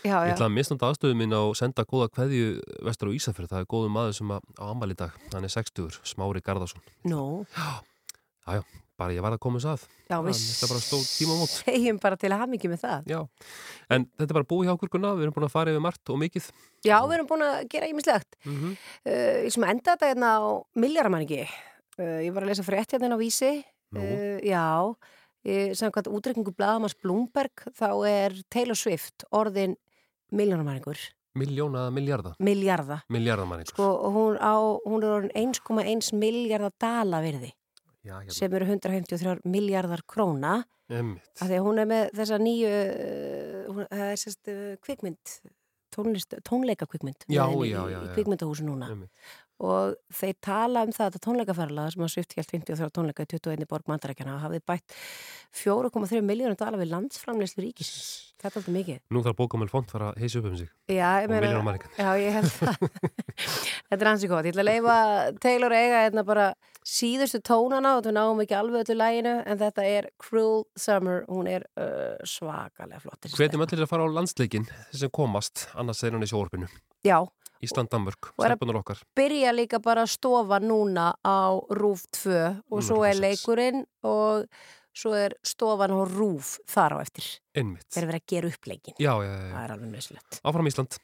[0.07, 0.35] Já, Ég já.
[0.37, 2.47] ætla að misnanda aðstöðu mín á senda góða kveðju
[2.87, 3.51] vestur á Ísafjörð.
[3.51, 6.87] Það er góðu maður sem að, á ammali dag, hann er 60, Smári Garðarsson.
[7.03, 7.25] Nú,
[8.47, 8.63] Jájá,
[8.99, 9.85] bara ég var að koma þess að.
[10.09, 11.53] Já, Það er bara stóð tímamót.
[11.55, 13.11] segjum bara til að hafa mikið með það.
[13.13, 13.21] Já,
[13.95, 16.13] en þetta er bara búið hjá okkur Gunnar, við erum búin að fara yfir margt
[16.13, 16.49] og mikið.
[16.87, 18.39] Já, við erum búin að gera ímislegt.
[18.45, 18.73] Mm -hmm.
[19.07, 20.43] uh, ég sem enda þetta hérna á
[20.75, 21.45] milljaramæningi.
[21.99, 23.53] Uh, ég var að lesa frétt hérna á vísi.
[23.95, 24.95] Uh, já,
[25.49, 29.77] samkvæmt útrekningu Blaðamars Blumberg þá er Taylor Swift orðin
[30.31, 30.99] milljaramæningur.
[31.39, 32.35] Miljóna miljarda.
[32.43, 33.03] Milljarða.
[33.09, 33.71] Miljardamanningur.
[33.71, 37.53] Sko, hún, á, hún er orðin 1,1 milljarda dala virði
[38.09, 38.35] Já, hérna.
[38.39, 40.55] sem eru 153 miljardar króna
[40.89, 41.29] Emmitt.
[41.37, 44.53] af því að hún er með þessa nýju uh, hún, það er sérst
[44.87, 45.35] kvikmynd
[45.95, 48.15] tónlist, tónleika kvikmynd Já, já, já, í já.
[48.17, 49.13] kvikmyndahúsi núna Einmitt.
[49.59, 53.67] Og þeir tala um það þetta tónleikaferla sem að Swift hjælt 23 tónleika í 21.
[53.71, 54.97] borg mandarækjana hafði bætt
[55.59, 60.13] 4,3 miljónum dala við landsframleyslu ríkisins þetta er alltaf mikið Nú þarf bókamöl font fara
[60.13, 60.69] að heisa upp um sig.
[60.93, 61.91] Já, Og meina, milljónamæringar.
[61.99, 62.77] já, ég held það.
[63.89, 64.47] Þetta er hansi gott.
[64.47, 64.97] Ég ætla að leifa
[65.43, 66.47] Taylor að eiga hérna bara
[66.89, 71.25] síðustu tónana og þú náum ekki alveg öllu læginu en þetta er Cruel Summer.
[71.29, 73.21] Hún er uh, svakalega flott.
[73.25, 76.71] þessi Hvetjum allir að fara á landsleikin sem komast, annars er hann í sjórfinu.
[77.07, 77.21] Já,
[77.65, 79.01] Ísland-Danmörk, stefnur okkar.
[79.19, 82.37] Byrja líka bara að stofa núna á Rúf 2
[82.71, 84.47] og svo er leikurinn og
[84.95, 87.27] svo er stofan á Rúf þar á eftir.
[87.59, 87.89] Einmitt.
[87.91, 90.99] Þeir verið að gera upp leikin Já, já, já Það er alveg nöðslegt Áfram Ísland.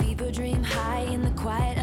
[0.00, 1.79] People dream high in the quiet